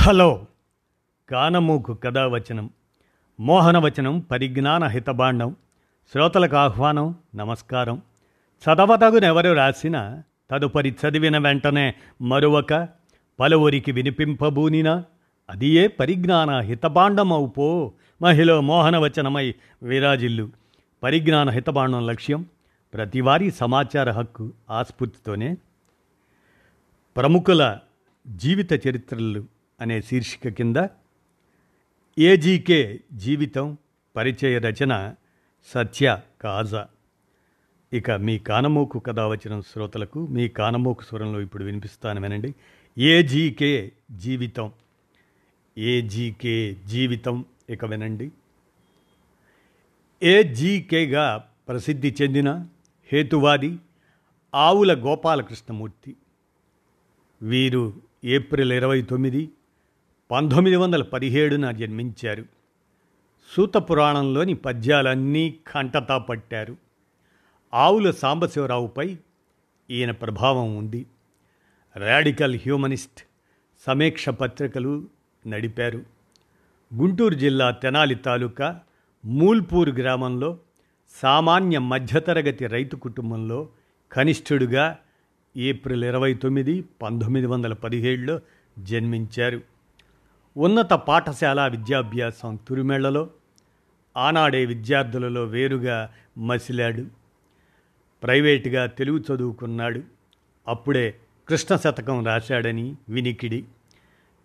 Hello. 0.00 0.44
కానమూకు 1.30 1.94
కథావచనం 1.94 2.70
మోహనవచనం 3.40 4.20
పరిజ్ఞాన 4.20 4.84
హితబాండం 4.84 5.56
శ్రోతలకు 6.12 6.56
ఆహ్వానం 6.56 7.14
నమస్కారం. 7.36 8.02
చదవతగునెవరు 8.36 9.52
రాసిన 9.52 10.22
తదుపరి 10.50 10.90
చదివిన 10.90 11.38
వెంటనే 11.38 11.94
మరొక 12.22 12.88
పలువురికి 13.40 13.92
వినిపింపబూనినా 13.92 15.04
అది 15.50 15.66
ఏ 15.66 15.86
పరిజ్ఞాన 15.86 16.58
హితబాండమవుపో 16.58 17.92
మహిళ 18.22 18.58
మోహనవచనమై 18.58 19.54
విరాజిల్లు. 19.82 20.50
పరిజ్ఞాన 21.02 21.50
హితబాండం 21.50 22.06
లక్ష్యం 22.06 22.46
ప్రతివారీ 22.94 23.50
సమాచార 23.50 24.10
హక్కు 24.10 24.52
ఆస్ఫూర్తితోనే. 24.70 25.56
ప్రముఖుల 27.16 27.78
జీవిత 28.28 28.72
చరిత్రలు 28.72 29.57
అనే 29.80 30.02
శీర్షిక 30.02 30.48
కింద 30.48 30.86
ఏజీకే 32.18 33.00
జీవితం 33.12 33.78
పరిచయ 34.16 34.58
రచన 34.58 35.14
సత్య 35.66 36.20
కాజా. 36.40 36.88
ఇక 37.92 38.10
మీ 38.10 38.38
కానమోకు 38.38 38.98
కథ 38.98 39.20
వచ్చిన 39.20 39.60
శ్రోతలకు 39.60 40.26
మీ 40.26 40.48
కానమోకు 40.48 41.02
స్వరంలో 41.02 41.40
ఇప్పుడు 41.40 41.64
వినిపిస్తాను 41.64 42.20
వినండి. 42.20 42.54
ఏజీకే 42.98 43.92
జీవితం. 44.10 44.72
ఏజీకే 45.78 46.76
జీవితం. 46.86 47.44
ఇక 47.70 47.84
వినండి. 47.84 48.32
ఏజీకేగా 50.22 51.50
ప్రసిద్ధి 51.68 52.14
చెందిన 52.22 52.66
హేతువాది 53.12 53.78
ఆవుల 54.54 55.04
గోపాలకృష్ణమూర్తి. 55.04 56.16
వీరు 57.42 57.92
ఏప్రిల్ 58.24 58.72
ఇరవై 58.72 59.02
తొమ్మిది 59.02 59.50
పంతొమ్మిది 60.30 60.76
వందల 60.76 61.02
పదిహేడున 61.02 61.70
జన్మించారు. 61.70 62.44
సూత 63.56 63.76
పురాణంలోని 63.76 64.54
పద్యాలన్నీ 64.54 65.54
కంటతా 65.74 66.18
పట్టారు. 66.18 66.76
ఆవుల 67.74 68.10
సాంబశివరావుపై 68.10 69.16
ఈయన 69.90 70.10
ప్రభావం 70.10 70.76
ఉంది. 70.76 71.06
రాడికల్ 71.96 72.54
హ్యూమనిస్ట్ 72.54 73.22
సమీక్ష 73.86 74.28
పత్రికలు 74.28 75.04
నడిపారు. 75.46 76.02
గుంటూరు 76.94 77.34
జిల్లా 77.34 77.70
తెనాలి 77.70 78.14
తాలూకా 78.14 78.80
మూల్పూర్ 79.24 79.90
గ్రామంలో 79.90 80.58
సామాన్య 81.22 81.78
మధ్యతరగతి 81.78 82.66
రైతు 82.66 82.96
కుటుంబంలో 82.96 83.68
కనిష్ఠుడుగా 84.12 84.98
ఏప్రిల్ 85.56 86.04
ఇరవై 86.04 86.34
తొమ్మిది 86.34 86.84
పంతొమ్మిది 87.02 87.46
వందల 87.46 87.72
పదిహేడులో 87.72 88.40
జన్మించారు. 88.78 89.77
ఉన్నత 90.56 90.92
పాఠశాల 90.92 91.68
విద్యాభ్యాసం 91.68 92.58
తురిమెళ్ళలో 92.68 93.30
ఆనాడే 94.16 94.64
విద్యార్థులలో 94.64 95.44
వేరుగా 95.44 96.14
మసిలాడు. 96.38 97.04
ప్రైవేటుగా 98.22 98.86
తెలుగు 98.86 99.18
చదువుకున్నాడు. 99.18 100.02
అప్పుడే 100.68 101.14
కృష్ణ 101.48 101.76
శతకం 101.76 102.26
రాశాడని 102.26 102.96
వినికిడి. 103.08 103.64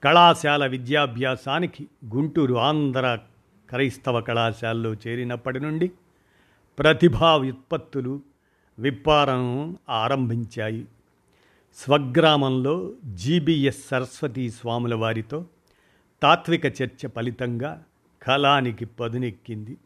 కళాశాల 0.04 0.68
విద్యాభ్యాసానికి 0.68 1.88
గుంటూరు 2.16 2.56
ఆంధ్ర 2.56 3.20
క్రైస్తవ 3.70 4.22
కళాశాలలో 4.22 4.94
చేరినప్పటి 4.94 5.60
నుండి 5.60 5.92
ప్రతిభా 6.80 7.36
వ్యుత్పత్తులు 7.36 8.22
విప్పారం 8.80 9.78
ఆరంభించాయి. 9.90 10.86
స్వగ్రామంలో 11.76 12.92
జీబీఎస్ 13.06 13.88
సరస్వతీ 13.88 14.50
స్వాముల 14.50 14.95
వారితో 14.95 15.45
తాత్విక 16.24 16.66
చర్చ 16.66 17.08
ఫలితంగా 17.16 17.84
కళానికి 18.24 18.86
పదునెక్కింది. 18.86 19.78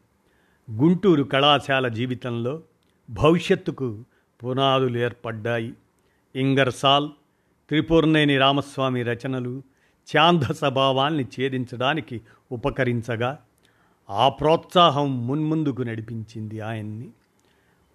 గుంటూరు 0.70 1.22
కళాశాల 1.22 1.88
జీవితంలో 1.88 2.62
భవిష్యత్తుకు 3.10 4.04
పునాదులు 4.44 4.98
ఏర్పడ్డాయి. 4.98 5.74
ఇంగర్సాల్ 6.36 7.08
త్రిపుర్నేని 7.68 8.38
రామస్వామి 8.38 9.02
రచనలు 9.02 9.62
ఛాందస 10.16 10.64
భావాల్ని 10.64 11.24
ఛేదించడానికి 11.24 12.20
ఉపకరించగా 12.52 13.38
ఆ 14.10 14.28
ప్రోత్సాహం 14.28 15.26
మున్ముందుకు 15.26 15.82
నడిపించింది 15.82 16.60
ఆయన్ని. 16.60 17.08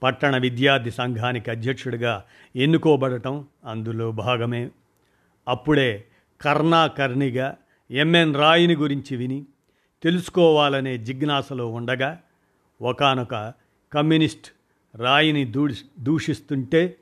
పట్టణ 0.04 0.38
విద్యార్థి 0.38 0.92
సంఘానికి 0.92 1.52
అధ్యక్షుడిగా 1.52 2.24
ఎన్నుకోబడటం 2.56 3.48
అందులో 3.66 4.12
భాగమే. 4.12 4.70
అప్పుడే 5.48 6.06
కర్ణాకర్ణిగా 6.42 7.56
ఎంఎన్ 7.94 8.36
రాయిని 8.36 8.76
గురించి 8.76 9.18
విని 9.18 9.46
తెలుసుకోవాలనే 10.04 10.98
జిజ్ఞాసలో 10.98 11.68
ఉండగా 11.68 12.20
ఒకనొక 12.82 13.54
కమ్యూనిస్ట్ 13.94 14.48
రాయిని 14.96 15.46
దూ 15.46 15.68
దూషిస్తుంటే 16.00 16.98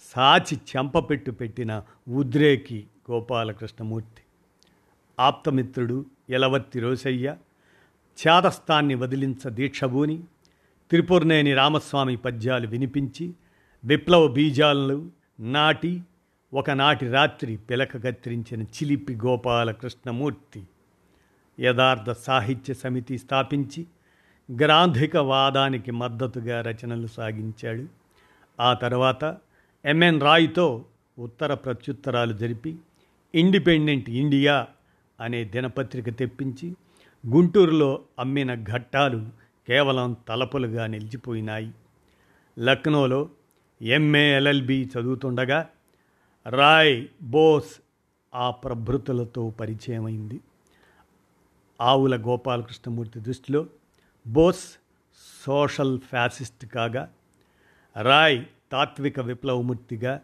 సాచి 0.00 0.56
చెంపపెట్టు 0.70 1.30
పెట్టిన 1.30 1.82
ఉద్రేకి 2.08 2.86
గోపాలకృష్ణమూర్తి 3.10 4.22
ఆప్తమిత్రుడు 5.20 6.04
ఎలవర్తి 6.30 6.80
రోసయ్య 6.80 7.36
ఛాదస్థాన్ని 8.18 8.94
వదిలించ 8.94 9.50
దీక్షభూని 9.50 10.22
త్రిపురనేని 10.90 11.54
రామస్వామి 11.54 12.16
పద్యాలు 12.16 12.66
వినిపించి 12.66 13.34
విప్లవ 13.84 14.28
బీజాలను 14.28 15.10
నాటి 15.40 16.02
ఒకనాటి 16.54 17.08
రాత్రి 17.10 17.56
పిలక 17.56 18.04
కత్తిరించిన 18.04 18.62
చిలిపి 18.62 19.14
గోపాలకృష్ణమూర్తి 19.14 20.64
యథార్థ 21.60 22.10
సాహిత్య 22.10 22.74
సమితి 22.74 23.18
స్థాపించి 23.18 23.86
గ్రాంధిక 24.62 25.16
వాదానికి 25.16 25.90
మద్దతుగా 25.90 26.62
రచనలు 26.62 27.06
సాగించాడు. 27.06 27.86
ఆ 28.60 28.74
తర్వాత 28.74 29.36
ఎంఎన్ 29.84 30.20
రాయ్తో 30.20 30.84
ఉత్తర 31.18 31.54
ప్రత్యుత్తరాలు 31.54 32.32
జరిపి 32.32 32.76
ఇండిపెండెంట్ 33.34 34.10
ఇండియా 34.10 34.66
అనే 35.20 35.44
దినపత్రిక 35.44 36.08
తెప్పించి 36.08 36.76
గుంటూరులో 37.26 38.02
అమ్మిన 38.18 38.54
ఘట్టాలు 38.54 39.26
కేవలం 39.68 40.16
తలపులుగా 40.28 40.86
నిలిచిపోయినాయి. 40.86 41.72
లక్నోలో 42.58 43.28
ఎంఏ 43.82 44.36
ఎల్ఎల్బి 44.36 44.90
చదువుతుండగా 44.98 45.68
రాయ్ 46.46 47.06
బోస్ 47.22 47.80
ఆ 48.34 48.50
ప్రభృతులతో 48.50 49.50
పరిచయమైంది. 49.50 50.40
ఆవుల 51.80 52.16
గోపాలకృష్ణమూర్తి 52.16 53.20
దృష్టిలో 53.20 53.66
బోస్ 54.26 54.78
సోషల్ 55.46 56.00
ఫ్యాసిస్ట్ 56.00 56.66
కాగా 56.66 57.12
రాయ్ 58.02 58.44
తాత్విక 58.72 59.20
విప్లవమూర్తిగా 59.20 60.20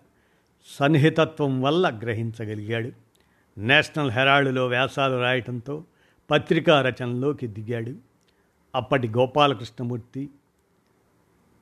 సన్నిహితత్వం 0.67 1.63
వల్ల 1.63 1.99
గ్రహించగలిగాడు. 2.03 2.93
నేషనల్ 3.61 4.11
హెరాల్డ్లో 4.11 4.67
వ్యాసాలు 4.67 5.21
రాయటంతో 5.21 5.85
పత్రికా 6.31 6.83
రచనలోకి 6.83 7.47
దిగాడు. 7.47 7.95
అప్పటి 8.75 9.09
గోపాలకృష్ణమూర్తి 9.09 10.31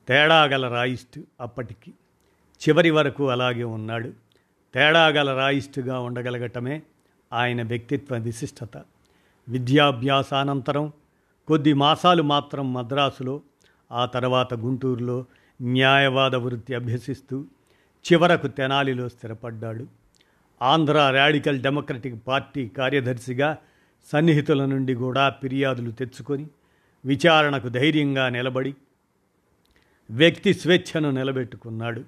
తేడాగల 0.07 0.73
రాయిస్టు 0.73 1.23
అప్పటికి 1.41 1.93
చివరి 2.67 2.91
వరకు 2.91 3.29
అలాగే 3.29 3.63
ఉన్నాడు. 3.63 4.20
తేడాగల 4.73 5.33
రాయిస్టుగా 5.33 5.99
ఉండగలగటమే 5.99 6.81
ఆయన 7.33 7.63
వ్యక్తిత్వ 7.63 8.15
విశిష్టత. 8.17 8.77
విద్యాభ్యాసానంతరం 9.49 10.91
కొద్ది 11.47 11.73
మాసాలు 11.73 12.23
మాత్రం 12.23 12.73
మద్రాసులో 12.73 13.41
ఆ 13.91 14.05
తర్వాత 14.05 14.53
గుంటూరులో 14.53 15.25
న్యాయవాద 15.61 16.35
వృత్తి 16.35 16.73
అభ్యసిస్తూ 16.73 17.45
చివరకు 18.05 18.47
తెనాలిలో 18.47 19.09
స్థిరపడ్డాడు. 19.09 19.87
ఆంధ్ర 20.61 21.09
రాడికల్ 21.09 21.59
డెమోక్రటిక్ 21.59 22.27
పార్టీ 22.27 22.67
కార్యదర్శిగా 22.67 23.57
సన్నిహితుల 24.11 24.65
నుండి 24.65 24.93
కూడా 24.93 25.29
ఫిర్యాదులు 25.29 25.91
తెచ్చుకొని 25.91 26.47
విచారణకు 27.05 27.69
ధైర్యంగా 27.69 28.29
నిలబడి 28.29 28.75
వ్యక్తి 30.11 30.53
స్వేచ్ఛను 30.53 31.11
నిలబెట్టుకున్నాడు. 31.11 32.03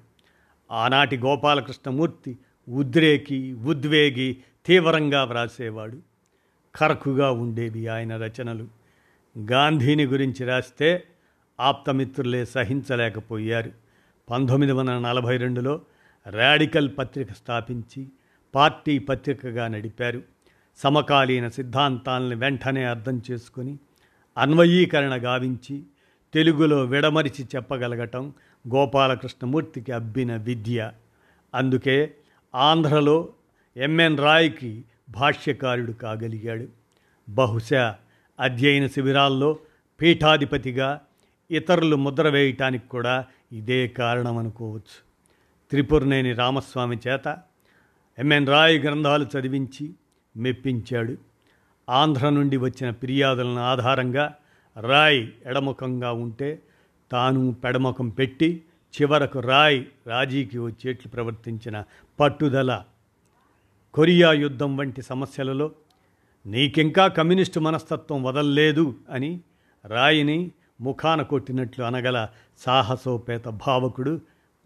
ఆనాటి 0.71 1.17
గోపాలకృష్ణమూర్తి 1.17 2.37
ఉద్రేకి 2.69 3.53
ఉద్వేగి 3.53 4.37
తీవ్రంగా 4.65 5.23
వ్రాసేవాడు. 5.23 5.99
కరకుగా 6.75 7.31
ఉండేవి 7.31 7.87
ఆయన 7.87 8.17
రచనలు. 8.17 8.67
గాంధీని 9.51 10.05
గురించి 10.05 10.45
రాస్తే 10.45 11.03
ఆప్తమిత్రులే 11.59 12.45
సహించలేకపోయారు. 12.45 13.71
పంతొమ్మిది 14.29 14.73
వందల 14.73 14.99
నలభై 14.99 15.37
రెండులో 15.37 15.81
రాడికల్ 16.29 16.89
పత్రిక 16.97 17.31
స్థాపించి 17.31 18.07
పార్టీ 18.55 18.99
పత్రికగా 18.99 19.67
నడిపారు. 19.67 20.21
సమకాలీన 20.77 21.47
సిద్ధాంతాలను 21.47 22.35
వెంటనే 22.35 22.83
అర్థం 22.83 23.21
చేసుకొని 23.31 23.77
అన్వయీకరణ 24.37 25.25
గావించి 25.25 25.83
తెలుగులో 26.33 26.83
విడమరిచి 26.85 27.45
చెప్పగలగటం 27.55 28.33
గోపాలకృష్ణమూర్తికి 28.75 29.91
అబ్బిన 29.91 30.35
విద్య. 30.35 30.91
అందుకే 31.55 32.15
ఆంధ్రలో 32.55 33.29
ఎంఎన్ 33.77 34.17
రాయ్కి 34.17 34.83
భాష్యకారుడు 35.09 35.91
కాగలిగాడు. 35.91 36.67
బహుశా 37.29 37.95
అధ్యయన 38.39 38.87
శిబిరాల్లో 38.87 39.59
పీఠాధిపతిగా 40.01 41.01
ఇతరులు 41.51 41.95
ముద్ర 41.95 42.29
వేయటానికి 42.29 42.87
కూడా 42.87 43.25
ఇదే 43.51 43.87
కారణం 43.87 44.37
అనుకోవచ్చు. 44.37 44.97
త్రిపురనేని 45.69 46.33
రామస్వామి 46.33 46.97
చేత 47.07 47.37
ఎంఎన్ 48.19 48.47
రాయ్ 48.47 48.83
గ్రంథాలు 48.83 49.25
చదివించి 49.25 49.93
మెప్పించాడు. 50.37 51.17
ఆంధ్ర 51.89 52.29
నుండి 52.29 52.57
వచ్చిన 52.57 52.91
ఫిర్యాదులను 52.91 53.59
ఆధారంగా 53.59 54.35
రాయ్ 54.81 55.27
ఎడముఖంగా 55.45 56.11
ఉంటే 56.11 56.59
తాను 57.11 57.51
పెడముఖం 57.51 58.09
పెట్టి 58.09 58.61
చివరకు 59.01 59.39
రాయ్ 59.39 59.85
రాజీకి 60.07 60.57
వచ్చేట్లు 60.57 61.11
ప్రవర్తించిన 61.11 61.83
పట్టుదల. 62.19 62.83
కొరియా 63.93 64.31
యుద్ధం 64.31 64.77
వంటి 64.77 65.01
సమస్యలలో 65.01 65.71
నీకింకా 66.45 67.07
కమ్యూనిస్టు 67.07 67.59
మనస్తత్వం 67.59 68.23
వదల్లేదు 68.23 68.95
అని 69.09 69.39
రాయిని 69.85 70.51
ముఖాన 70.81 71.21
కొట్టినట్లు 71.21 71.83
అనగల 71.83 72.27
సాహసోపేత 72.57 73.45
భావకుడు 73.47 74.21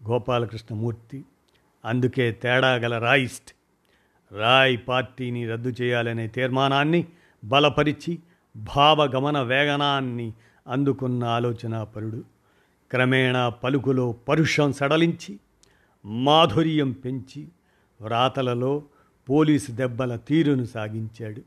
గోపాలకృష్ణమూర్తి. 0.08 1.24
అందుకే 1.84 2.32
తేడా 2.32 2.74
గల 2.74 2.98
రాయిస్ట్ 2.98 3.54
రాయ్ 4.32 4.78
పార్టీని 4.88 5.48
రద్దు 5.48 5.74
చేయాలనే 5.80 6.26
తీర్మానాన్ని 6.26 7.06
బలపరిచి 7.44 8.18
భావగమన 8.56 9.40
వేగనాన్ని 9.40 10.32
అందుకున్న 10.68 11.24
ఆలోచనాపరుడు. 11.24 12.37
క్రమేణా 12.90 13.48
పలుకులో 13.48 14.12
పరుషం 14.12 14.72
సడలించి 14.72 15.38
మాధుర్యం 16.04 16.92
పెంచి 16.92 17.48
వ్రాతలలో 18.00 18.82
పోలీసు 19.28 19.72
దెబ్బల 19.72 20.16
తీరును 20.16 20.64
సాగించాడు. 20.64 21.42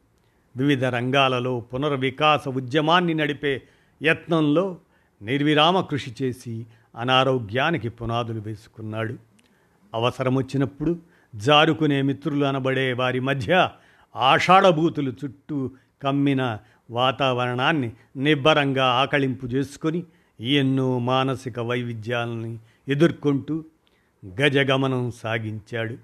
వివిధ 0.57 0.85
రంగాలలో 0.85 1.59
పునర్వికాస 1.59 2.47
ఉద్యమాన్ని 2.47 3.13
నడిపే 3.13 3.61
యత్నంలో 4.03 4.77
నిర్విరామ 5.21 5.81
కృషి 5.81 6.15
చేసి 6.21 6.65
అనారోగ్యానికి 6.95 7.89
పునాదులు 7.89 8.39
వేసుకున్నాడు. 8.39 9.15
అవసరం 9.93 10.35
వచ్చినప్పుడు 10.35 10.99
జారుకునే 11.35 12.01
మిత్రులు 12.01 12.45
అనబడే 12.45 12.93
వారి 12.93 13.19
మధ్య 13.19 13.69
ఆషాఢభూతులు 14.15 15.13
చుట్టూ 15.25 15.71
కమ్మిన 16.03 16.57
వాతావరణాన్ని 16.89 17.91
నిబ్బరంగా 18.17 18.85
ఆకళింపు 18.85 19.45
చేసుకొని 19.45 20.03
ఎన్నో 20.41 20.99
మానసిక 20.99 21.59
వైవిధ్యాలని 21.59 22.57
ఎదుర్కొంటూ 22.87 23.63
గజగమనం 24.25 25.11
సాగించాడు. 25.11 25.97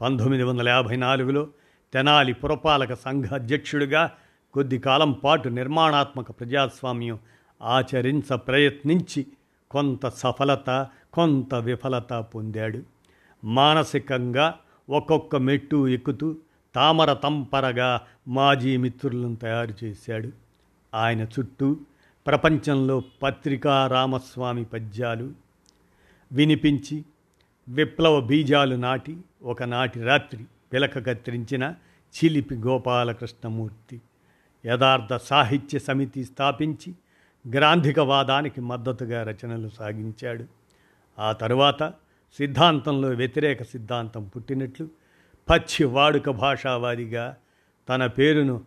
పంతొమ్మిది 0.00 0.42
వందల 0.42 0.68
యాభై 0.68 0.96
నాలుగులో 0.96 1.48
తెనాలి 1.94 2.32
పురపాలక 2.32 2.94
సంఘ 2.94 3.24
అధ్యక్షుడిగా 3.24 4.10
కొద్ది 4.54 4.78
కాలం 4.78 5.12
పాటు 5.12 5.48
నిర్మాణాత్మక 5.48 6.30
ప్రజాస్వామ్యం 6.30 7.18
ఆచరించ 7.62 8.36
ప్రయత్నించి 8.36 9.26
కొంత 9.70 10.08
సఫలత 10.08 10.86
కొంత 11.12 11.54
విఫలత 11.54 12.12
పొందాడు. 12.12 12.82
మానసికంగా 13.44 14.54
ఒక్కొక్క 14.90 15.36
మెట్టు 15.36 15.88
ఎక్కుతూ 15.88 16.36
తామర 16.74 17.12
తంపరగా 17.12 18.00
మాజీ 18.28 18.76
మిత్రులను 18.76 19.36
తయారు 19.36 19.84
చేశాడు. 19.84 20.30
ఆయన 20.94 21.22
చుట్టూ 21.22 21.76
ప్రపంచంలో 22.26 23.02
పత్రికా 23.22 23.86
రామస్వామి 23.86 24.64
పద్యాలు 24.64 25.32
వినిపించి 26.32 27.04
విప్లవ 27.68 28.20
బీజాలు 28.20 28.76
నాటి 28.76 29.16
ఒకనాటి 29.42 30.02
రాత్రి 30.02 30.44
పిలక 30.72 31.06
కత్తిరించిన 31.06 31.74
చిలిపి 32.14 32.54
గోపాలకృష్ణమూర్తి 32.54 34.00
యథార్థ 34.66 35.16
సాహిత్య 35.16 35.78
సమితి 35.78 36.24
స్థాపించి 36.24 36.92
గ్రాంధికవాదానికి 37.50 38.60
మద్దతుగా 38.60 39.22
రచనలు 39.22 39.68
సాగించాడు. 39.68 40.44
ఆ 41.18 41.32
తరువాత 41.32 41.82
సిద్ధాంతంలో 42.38 43.08
వ్యతిరేక 43.08 43.62
సిద్ధాంతం 43.62 44.28
పుట్టినట్లు 44.28 44.88
పచ్చి 45.50 45.84
వాడుక 45.84 46.30
భాషావాదిగా 46.30 47.36
తన 47.88 48.06
పేరును 48.06 48.64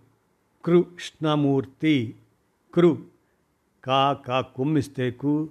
కృష్ణమూర్తి 0.66 2.16
కృ 2.74 2.98
కా 3.88 4.18
కా 4.28 4.42
కుమ్మిస్తే 4.42 5.12
కు 5.12 5.50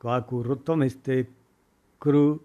కాకు 0.00 0.42
రుత్వమిస్తే 0.42 1.28
క్రు 2.02 2.40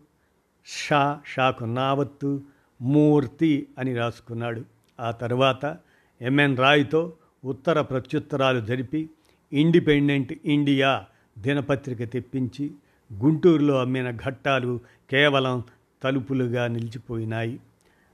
షా 0.66 1.22
షాకు 1.28 1.66
నావత్తు 1.66 2.42
మూర్తి 2.82 3.68
అని 3.78 3.96
రాసుకున్నాడు. 3.96 4.66
ఆ 5.00 5.12
తర్వాత 5.12 5.78
ఎంఎన్ 6.22 6.58
రాయ్తో 6.58 7.14
ఉత్తర 7.46 7.82
ప్రత్యుత్తరాలు 7.82 8.60
జరిపి 8.66 9.10
ఇండిపెండెంట్ 9.54 10.34
ఇండియా 10.46 11.06
దినపత్రిక 11.40 12.04
తెప్పించి 12.12 12.72
గుంటూరులో 13.12 13.80
అమ్మిన 13.82 14.12
ఘట్టాలు 14.12 14.80
కేవలం 15.10 15.64
తలుపులుగా 16.04 16.68
నిలిచిపోయినాయి. 16.68 17.60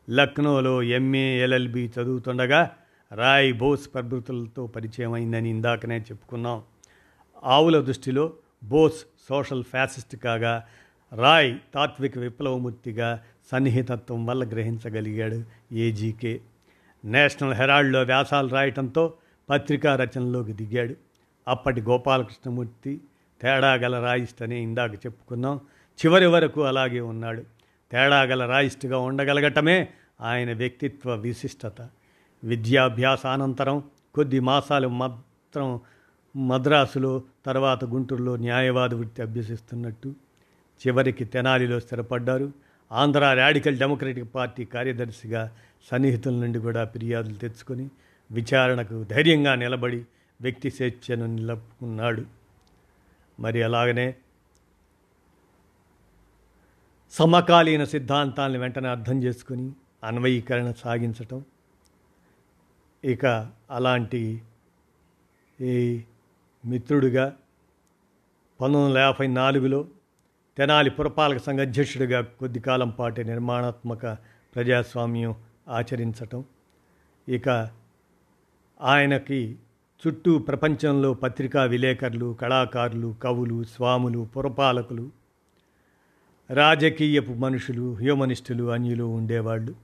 లక్నోలో 0.09 0.81
ఎంఏ 0.83 1.39
ఎల్ఎల్బి 1.39 1.91
చదువుతుండగా 1.99 2.71
రాయ్ 3.11 3.53
బోస్ 3.53 3.93
ప్రభృతులతో 3.93 4.67
పరిచయం 4.67 5.13
అయిందని 5.13 5.49
ఇందాకనే 5.49 5.99
చెప్పుకున్నాం. 5.99 6.61
ఆవుల 7.43 7.81
దృష్టిలో 7.81 8.33
బోస్ 8.63 9.05
సోషల్ 9.29 9.63
ఫ్యాసిస్ట్ 9.63 10.15
కాగా 10.15 10.63
రాయ్ 11.15 11.55
తాత్విక 11.73 12.17
విప్లవమూర్తిగా 12.17 13.23
సన్నిహితత్వం 13.51 14.25
వల్ల 14.25 14.43
గ్రహించగలిగాడు 14.43 15.43
ఏజీకే 15.71 16.41
నేషనల్ 17.05 17.53
హెరాల్డ్లో 17.53 18.03
వ్యాసాలు 18.03 18.47
రాయటంతో 18.47 19.13
పత్రికా 19.49 19.95
రచనలోకి 19.95 20.53
దిగాడు. 20.53 20.95
అప్పటి 21.47 21.81
గోపాలకృష్ణమూర్తి 21.81 23.01
తేడా 23.41 23.73
గల 23.73 24.25
అని 24.41 24.59
ఇందాక 24.59 24.93
చెప్పుకున్నాం. 24.93 25.59
చివరి 26.05 26.25
వరకు 26.25 26.61
అలాగే 26.61 26.99
ఉన్నాడు. 26.99 27.43
తేడా 27.91 28.23
గల 28.23 28.45
రాయిస్ట్గా 28.45 28.97
ఉండగలగటమే 28.97 29.89
ఆయన 30.21 30.53
వ్యక్తిత్వ 30.53 31.15
విశిష్టత. 31.15 31.89
విద్యాభ్యాసానంతరం 32.43 33.83
కొద్ది 34.15 34.39
మాసాలు 34.39 34.87
మాత్రం 34.87 35.81
మద్రాసులో 36.35 37.23
తర్వాత 37.45 37.85
గుంటూరులో 37.85 38.35
న్యాయవాద 38.35 38.93
వృత్తి 38.93 39.21
అభ్యసిస్తున్నట్టు 39.21 40.15
చివరికి 40.87 41.25
తెనాలిలో 41.25 41.79
స్థిరపడ్డారు. 41.79 42.51
ఆంధ్ర 42.91 43.33
రాడికల్ 43.33 43.77
డెమోక్రటిక్ 43.77 44.35
పార్టీ 44.35 44.65
కార్యదర్శిగా 44.65 45.51
సన్నిహితుల 45.91 46.33
నుండి 46.33 46.59
కూడా 46.59 46.85
ఫిర్యాదులు 46.85 47.35
తెచ్చుకొని 47.35 47.89
విచారణకు 48.31 49.03
ధైర్యంగా 49.03 49.55
నిలబడి 49.55 50.05
వ్యక్తి 50.41 50.69
స్వేచ్ఛను 50.69 51.25
నిలుపుకున్నాడు. 51.25 52.25
మరి 53.39 53.63
అలాగనే 53.63 54.15
సమకాలీన 57.11 57.83
సిద్ధాంతాలను 57.83 58.59
వెంటనే 58.59 58.89
అర్థం 58.89 59.23
చేసుకుని 59.23 59.73
అన్వయీకరణ 60.03 60.71
సాగించటం. 60.71 61.43
ఇక 63.05 63.51
అలాంటి 63.71 64.41
ఈ 65.61 66.01
మిత్రుడిగా 66.65 67.25
పంతొమ్మిది 68.61 68.85
వందల 68.85 68.97
యాభై 68.97 69.27
నాలుగులో 69.27 69.87
తెనాలి 70.57 70.89
పురపాలక 70.89 71.37
సంఘ 71.37 71.59
అధ్యక్షుడిగా 71.59 72.21
కొద్ది 72.21 72.59
కాలం 72.59 72.89
పాటు 72.89 73.21
నిర్మాణాత్మక 73.21 74.05
ప్రజాస్వామ్యం 74.55 75.35
ఆచరించటం. 75.69 76.43
ఇక 77.29 77.69
ఆయనకి 78.81 79.55
చుట్టూ 80.07 80.39
ప్రపంచంలో 80.39 81.13
పత్రికా 81.13 81.63
విలేకరులు 81.63 82.37
కళాకారులు 82.41 83.15
కవులు 83.23 83.63
స్వాములు 83.63 84.27
పురపాలకులు 84.37 85.09
రాజకీయపు 86.49 87.31
మనుషులు 87.31 87.93
హ్యూమనిస్టులు 87.93 88.71
అన్యులు 88.71 89.03
ఉండేవాళ్ళు. 89.03 89.75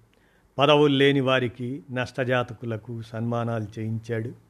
పదవులు 0.58 0.94
లేని 0.94 1.20
వారికి 1.20 1.84
నష్టజాతకులకు 1.92 3.02
సన్మానాలు 3.02 3.80
చేయించాడు. 3.80 4.45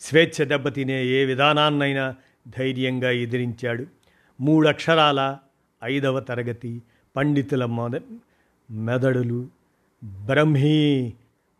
స్వేచ్ఛ 0.00 0.44
దెబ్బతినే 0.44 1.06
ఏ 1.06 1.24
విధానాన్నైనా 1.24 2.14
ధైర్యంగా 2.58 3.10
ఎదిరించాడు. 3.10 3.86
మూడక్షరాల 4.40 5.38
ఐదవ 5.84 6.20
తరగతి 6.20 6.82
పండితుల 7.16 7.64
మొద 7.64 8.00
మెదడులు 8.70 9.48
బ్రహ్మీ 10.04 11.12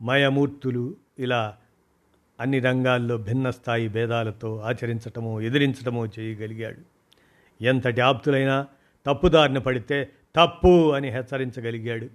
మయమూర్తులు 0.03 0.97
ఇలా 1.19 1.57
అన్ని 2.41 2.59
రంగాల్లో 2.59 3.17
భిన్న 3.17 3.51
స్థాయి 3.51 3.89
భేదాలతో 3.89 4.59
ఆచరించటమో 4.59 5.41
ఎదిరించటమో 5.41 6.07
చేయగలిగాడు. 6.07 6.79
ఎంతటి 7.65 8.01
ఆప్తులైనా 8.01 8.67
తప్పుదారిన 9.07 9.59
పడితే 9.59 10.11
తప్పు 10.37 10.93
అని 10.93 11.09
హెచ్చరించగలిగాడు. 11.09 12.07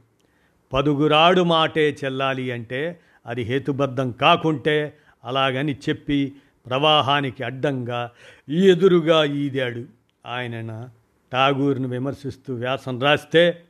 పదుగురాడు 0.74 1.42
మాటే 1.42 1.98
చెల్లాలి 2.06 2.52
అంటే 2.52 3.00
అది 3.26 3.42
హేతుబద్ధం 3.42 4.12
కాకుంటే 4.12 4.98
అలాగని 5.26 5.76
చెప్పి 5.90 6.36
ప్రవాహానికి 6.66 7.44
అడ్డంగా 7.44 8.12
ఎదురుగా 8.50 9.24
ఈదాడు. 9.24 9.86
ఆయన 10.26 10.90
ఠాగూర్ను 11.34 11.88
విమర్శిస్తూ 11.88 12.56
వ్యాసం 12.56 13.00
రాస్తే 13.00 13.64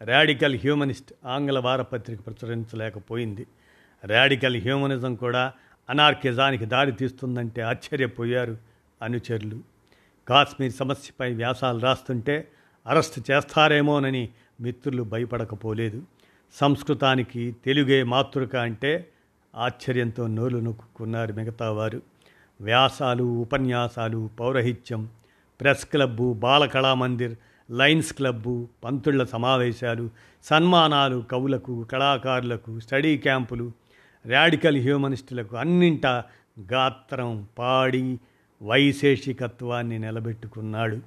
రాడికల్ 0.00 0.56
హ్యూమనిస్ట్ 0.56 1.12
ఆంగ్ల 1.26 1.58
వారపత్రిక 1.58 2.26
ప్రచురించలేకపోయింది. 2.26 3.46
రాడికల్ 4.04 4.56
హ్యూమనిజం 4.56 5.14
కూడా 5.14 5.52
అనార్కిజానికి 5.90 6.64
దారి 6.64 6.92
తీస్తుందంటే 6.92 7.62
ఆశ్చర్యపోయారు 7.62 8.56
అనుచరులు. 9.02 9.60
కాశ్మీర్ 10.28 10.72
సమస్యపై 10.72 11.34
వ్యాసాలు 11.34 11.78
రాస్తుంటే 11.78 12.48
అరెస్ట్ 12.86 13.30
చేస్తారేమోనని 13.30 14.28
మిత్రులు 14.60 15.02
భయపడకపోలేదు. 15.02 16.02
సంస్కృతానికి 16.52 17.56
తెలుగే 17.64 18.02
మాతృక 18.02 18.56
అంటే 18.56 19.11
ఆశ్చర్యంతో 19.54 20.26
నోలు 20.26 20.58
నొక్కున్నారు 20.58 21.32
మిగతావారు. 21.32 22.02
వ్యాసాలు 22.60 23.24
ఉపన్యాసాలు 23.24 24.30
పౌరహిత్యం 24.40 25.08
press 25.60 25.84
club 25.84 26.32
Balakalamandir 26.32 27.36
Lions 27.70 28.12
club 28.12 28.68
పంతుళ్ళ 28.84 29.24
సమావేశాలు 29.24 30.10
సన్మానాలు 30.44 31.24
కవులకు 31.30 31.84
కళాకారులకు 31.84 32.80
స్టడీ 32.80 33.18
క్యాంపులు 33.18 33.72
రాడికల్ 34.26 34.76
హ్యూమనిస్టులకు 34.76 35.56
అన్నింట 35.56 36.06
గాత్రం 36.72 37.46
పాడి 37.58 38.20
వైశేషికత్వాన్ని 38.62 39.98
నిలబెట్టుకున్నాడు. 39.98 40.98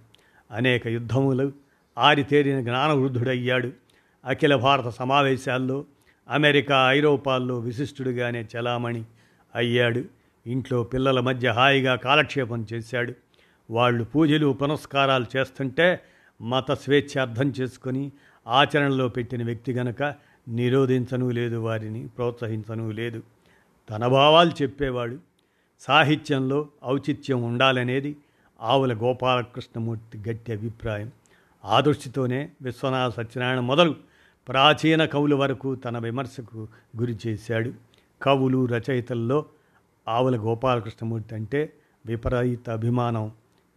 అనేక 0.52 0.88
యుద్ధములు 0.88 1.52
ఆరితేరిన 1.98 2.62
జ్ఞానవృద్ధుడయ్యాడు. 2.62 3.72
అఖిల 4.26 4.56
భారత 4.56 4.90
సమావేశాల్లో 4.90 5.86
అమెరికా 6.30 6.92
ఐరోపాల్లో 6.92 7.60
విశిష్టుడిగానే 7.60 8.48
చలామణి 8.56 9.04
అయ్యాడు. 9.56 10.04
ఇంట్లో 10.48 10.84
పిల్లల 10.84 11.20
మధ్య 11.20 11.50
హాయిగా 11.50 11.96
కాలక్షేపం 11.96 12.68
చేశాడు. 12.74 13.14
వాళ్ళు 13.72 14.04
పూజలు 14.04 14.54
పునస్కారాలు 14.54 15.26
చేస్తుంటే 15.38 16.00
మత 16.42 16.72
స్వేచ్ఛ 16.72 17.22
అర్థం 17.22 17.50
చేసుకొని 17.50 18.12
ఆచరణలో 18.48 19.08
పెట్టిన 19.08 19.44
వ్యక్తి 19.44 19.74
గనక 19.74 20.16
నిరోధించను 20.48 21.30
లేదు 21.30 21.56
వారిని 21.56 22.08
ప్రోత్సహించను 22.08 22.92
లేదు. 22.92 23.24
తన 23.90 24.08
భావాలు 24.08 24.52
చెప్పేవాడు. 24.62 25.20
సాహిత్యంలో 25.80 26.68
ఔచిత్యం 26.86 27.44
ఉండాలనేది 27.44 28.16
ఆవుల 28.62 28.94
గోపాలకృష్ణమూర్తి 28.94 30.30
గట్టి 30.30 30.54
అభిప్రాయం. 30.54 31.12
ఆ 31.66 31.80
దృష్టితోనే 31.80 32.50
విశ్వనాథ 32.62 33.12
సత్యనారాయణ 33.12 33.60
మొదలు 33.60 33.96
ప్రాచీన 34.48 35.06
కవుల 35.06 35.34
వరకు 35.34 35.76
తన 35.76 35.98
విమర్శకు 35.98 36.68
గురి 37.00 37.18
చేశాడు. 37.28 37.74
కవులు 38.22 38.66
రచయితల్లో 38.66 39.46
ఆవుల 40.08 40.38
గోపాలకృష్ణమూర్తి 40.38 41.36
అంటే 41.36 41.74
విపరీత 42.06 42.70
అభిమానం 42.70 43.32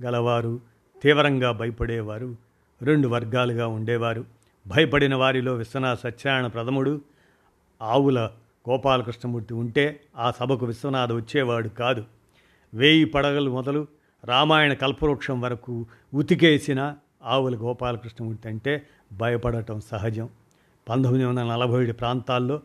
గలవారు 0.04 0.60
తీవ్రంగా 1.02 1.52
భయపడేవారు 1.52 2.36
రెండు 2.82 3.08
వర్గాలుగా 3.08 3.66
ఉండేవారు. 3.66 4.24
భయపడిన 4.66 5.14
వారిలో 5.14 5.54
విశ్వనాథ 5.54 5.98
సత్యనారాయణ 5.98 6.46
ప్రథముడు 6.46 7.00
ఆవుల 7.82 8.30
గోపాలకృష్ణమూర్తి 8.70 9.54
ఉంటే 9.54 10.00
ఆ 10.16 10.30
సభకు 10.30 10.66
విశ్వనాథ 10.66 11.12
వచ్చేవాడు 11.12 11.68
కాదు. 11.68 12.04
వేయి 12.74 13.04
పడగలు 13.04 13.50
మొదలు 13.50 13.86
రామాయణ 14.24 14.72
కల్పవృక్షం 14.72 15.40
వరకు 15.40 15.86
ఉతికేసిన 16.14 16.94
ఆవుల 17.24 17.56
గోపాలకృష్ణమూర్తి 17.56 18.48
అంటే 18.48 18.86
భయపడటం 19.12 19.80
సహజం. 19.80 20.28
పంతొమ్మిది 20.88 21.24
వందల 21.24 21.42
నలభై 21.42 21.82
ఏడు 21.82 21.92
ప్రాంతాల్లో 21.92 22.60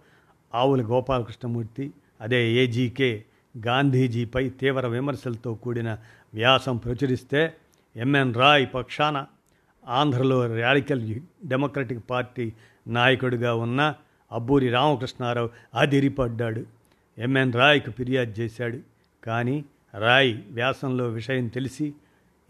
ఆవుల 0.56 0.82
గోపాలకృష్ణమూర్తి 0.82 1.92
అదే 2.22 2.52
ఏజీకే 2.52 3.24
గాంధీజీపై 3.66 4.50
తీవ్ర 4.50 4.88
విమర్శలతో 4.88 5.54
కూడిన 5.54 5.98
వ్యాసం 6.34 6.78
ప్రచురిస్తే 6.78 7.54
ఎంఎన్ 7.96 8.34
రాయ్ 8.34 8.68
పక్షాన 8.76 9.26
ఆంధ్రలో 9.88 10.60
రాడికల్ 10.60 11.16
డెమోక్రటిక్ 11.46 12.04
పార్టీ 12.10 12.54
నాయకుడిగా 12.88 13.56
ఉన్న 13.56 13.94
అబ్బూరి 14.32 14.70
రామకృష్ణారావు 14.70 15.50
అదిరిపడ్డాడు. 15.76 16.66
ఎంఎన్ 17.18 17.54
రాయ్కు 17.54 17.92
ఫిర్యాదు 17.92 18.32
చేశాడు. 18.40 18.80
కానీ 19.24 19.66
రాయ్ 20.00 20.38
వ్యాసంలో 20.52 21.08
విషయం 21.08 21.48
తెలిసి 21.48 21.94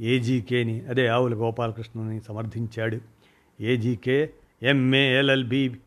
ఏజీకేని 0.01 0.81
అదే 0.81 1.07
ఆవుల 1.07 1.33
గోపాలకృష్ణని 1.33 2.21
సమర్థించాడు. 2.21 2.97
ఏజీకే 3.61 4.33
ఎంఏ 4.63 5.19
ఎల్ఎల్బి 5.19 5.77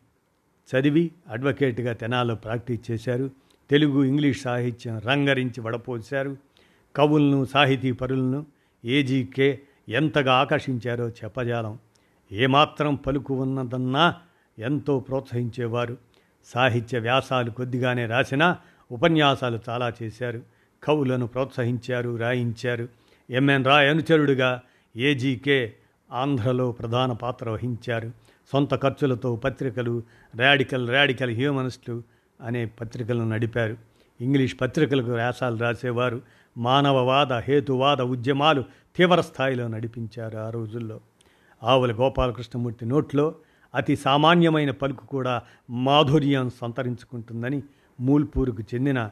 చదివి 0.67 1.11
అడ్వకేట్గా 1.29 1.93
తెనాలో 1.93 2.35
ప్రాక్టీస్ 2.35 2.91
చేశారు. 2.91 3.31
తెలుగు 3.69 4.03
ఇంగ్లీష్ 4.03 4.41
సాహిత్యం 4.41 4.99
రంగరించి 4.99 5.61
వడపోశారు. 5.61 6.37
కవులను 6.95 7.45
సాహితీ 7.45 7.91
పరులను 7.91 8.45
ఏజీకే 8.85 9.59
ఎంతగా 9.89 10.33
ఆకర్షించారో 10.33 11.09
చెప్పజాలం. 11.09 11.79
ఏమాత్రం 12.31 12.95
పలుకు 12.95 13.41
ఉన్నదన్నా 13.41 14.15
ఎంతో 14.59 14.99
ప్రోత్సహించేవారు. 14.99 15.97
సాహిత్య 16.45 16.99
వ్యాసాలు 16.99 17.51
కొద్దిగానే 17.51 18.05
రాసినా 18.05 18.57
ఉపన్యాసాలు 18.91 19.59
చాలా 19.69 19.93
చేశారు. 20.03 20.41
కవులను 20.83 21.27
ప్రోత్సహించారు 21.27 22.15
రాయించారు. 22.15 22.87
ఎంఎన్ 23.29 23.65
రాయ్ 23.65 23.89
అనుచరుడుగా 23.89 24.61
ఏజీకే 24.95 25.73
ఆంధ్రలో 26.11 26.71
ప్రధాన 26.71 27.11
పాత్ర 27.11 27.49
వహించారు. 27.49 28.11
సొంత 28.51 28.81
ఖర్చులతో 28.81 29.35
పత్రికలు 29.35 30.03
రాడికల్ 30.35 30.89
రాడికల్ 30.89 31.31
హ్యూమనిస్టులు 31.31 32.03
అనే 32.41 32.65
పత్రికలను 32.65 33.29
నడిపారు. 33.29 33.77
ఇంగ్లీష్ 34.21 34.55
పత్రికలకు 34.61 35.11
వ్యాసాలు 35.11 35.57
రాసేవారు. 35.57 36.21
మానవవాద 36.57 37.33
హేతువాద 37.33 38.01
ఉద్యమాలు 38.01 38.63
తీవ్ర 38.95 39.21
స్థాయిలో 39.21 39.67
నడిపించారు 39.67 40.37
ఆ 40.37 40.49
రోజుల్లో. 40.49 40.99
ఆవుల 41.63 41.91
గోపాలకృష్ణమూర్తి 41.91 42.85
నోట్లో 42.85 43.35
అతి 43.75 43.95
సామాన్యమైన 43.95 44.71
పలుకు 44.71 45.05
కూడా 45.05 45.41
మాధుర్యం 45.69 46.49
సంతరించుకుంటుందని 46.49 47.63
మూల్పూరుకు 47.99 48.61
చెందిన 48.61 49.09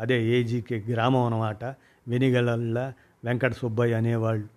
అదే 0.00 0.26
ఏజీకే 0.26 0.84
గ్రామం 0.90 1.24
అన్నమాట 1.24 1.64
వెనిగళ్ళ 2.08 2.92
వెంకట 3.24 3.52
సుబ్బయ్య 3.52 3.94
అనేవాళ్ళు. 3.94 4.48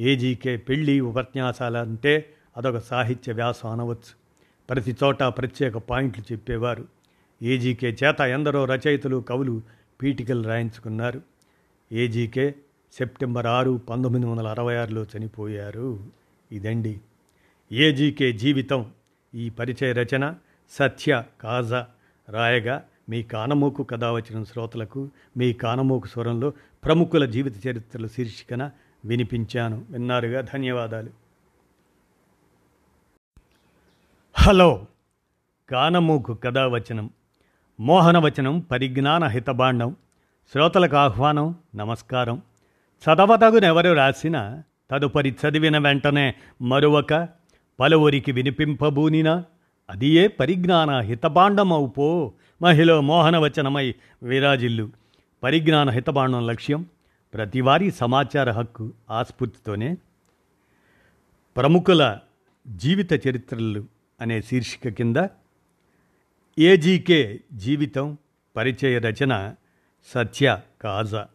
ఏజీకే 0.00 0.56
పెళ్ళి 0.56 1.00
ఉపన్యాసాలంటే 1.00 2.34
అదొక 2.56 2.78
సాహిత్య 2.78 3.32
వ్యాసం 3.32 3.70
అనవచ్చు. 3.70 4.22
ప్రతి 4.70 4.96
చోట 5.04 5.22
ప్రత్యేక 5.22 5.76
పాయింట్లు 5.76 6.32
చెప్పేవారు. 6.32 6.88
ఏజీకే 7.42 7.96
చేత 8.04 8.20
ఎందరో 8.20 8.64
రచయితలు 8.64 9.24
కవులు 9.28 9.62
పీఠికలు 10.02 10.42
రాయించుకున్నారు. 10.42 11.22
ఏజీకే 11.92 12.54
సెప్టెంబర్ 12.92 13.46
ఆరు 13.46 13.80
పంతొమ్మిది 13.90 14.26
వందల 14.26 14.48
అరవై 14.48 14.76
ఆరులో 14.76 15.02
చనిపోయారు. 15.02 16.06
ఇదండి. 16.52 17.00
ఏజీకే 17.72 18.32
జీవితం. 18.32 18.90
ఈ 19.34 19.50
పరిచయ 19.50 19.92
రచన 19.92 20.34
సత్య 20.70 21.24
కాజా 21.40 21.86
రాయగా 22.28 22.84
మీ 23.08 23.22
కానమోకు 23.22 23.82
కథ 23.82 24.04
వచ్చిన 24.04 24.44
శ్రోతలకు 24.44 25.10
మీ 25.36 25.52
కానమోకు 25.52 26.06
స్వరంలో 26.06 26.52
ప్రముఖుల 26.84 27.24
జీవిత 27.24 27.66
చరిత్రల 27.66 28.06
శీర్షికన 28.06 28.70
వినిపించాను. 29.04 29.86
విన్నారుగా? 29.90 30.40
ధన్యవాదాలు. 30.40 31.21
హలో. 34.42 34.86
కానమూకు 35.70 36.34
కథావచనం 36.34 37.10
మోహనవచనం 37.80 38.58
పరిజ్ఞాన 38.58 39.24
హితబాండం 39.24 39.96
శ్రోతలకు 40.52 40.96
ఆహ్వానం 40.96 41.54
నమస్కారం. 41.76 42.42
చదవతగునెవరు 43.04 43.92
రాసిన 43.92 44.62
తదుపరి 44.90 45.30
చదివిన 45.30 45.78
వెంటనే 45.78 46.34
మరొక 46.62 47.28
పలువురికి 47.80 48.32
వినిపింపబూనినా 48.32 49.44
అది 49.90 50.06
ఏ 50.06 50.26
పరిజ్ఞాన 50.26 50.98
హితబాండమవుపో 50.98 52.32
మహిళ 52.62 52.98
మోహనవచనమై 52.98 53.94
విరాజిల్లు. 54.22 54.90
పరిజ్ఞాన 55.42 55.90
హితబాండం 55.90 56.46
లక్ష్యం 56.46 56.86
ప్రతివారీ 57.34 57.90
సమాచార 57.90 58.50
హక్కు 58.50 58.92
ఆస్ఫూర్తితోనే. 59.10 59.96
ప్రముఖుల 61.56 62.18
జీవిత 62.68 63.12
చరిత్రలు 63.12 64.01
అనే 64.22 64.42
శీర్షిక 64.42 64.88
కింద 64.88 65.26
ఏజీకే 66.58 67.40
జీవితం 67.52 68.18
పరిచయ 68.56 68.98
రచన 68.98 69.54
సత్య 70.04 70.60
కాజా. 70.82 71.28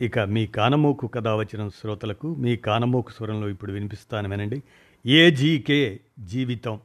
ఇక 0.00 0.18
మీ 0.18 0.46
కానమోకు 0.46 1.06
కథ 1.06 1.28
వచ్చిన 1.28 1.68
శ్రోతలకు 1.68 2.34
మీ 2.34 2.56
కానమోకు 2.56 3.10
స్వరంలో 3.10 3.48
ఇప్పుడు 3.48 3.72
వినిపిస్తాను 3.72 4.28
వినండి. 4.28 4.62
ఏజీకే 5.06 6.00
జీవితం. 6.20 6.80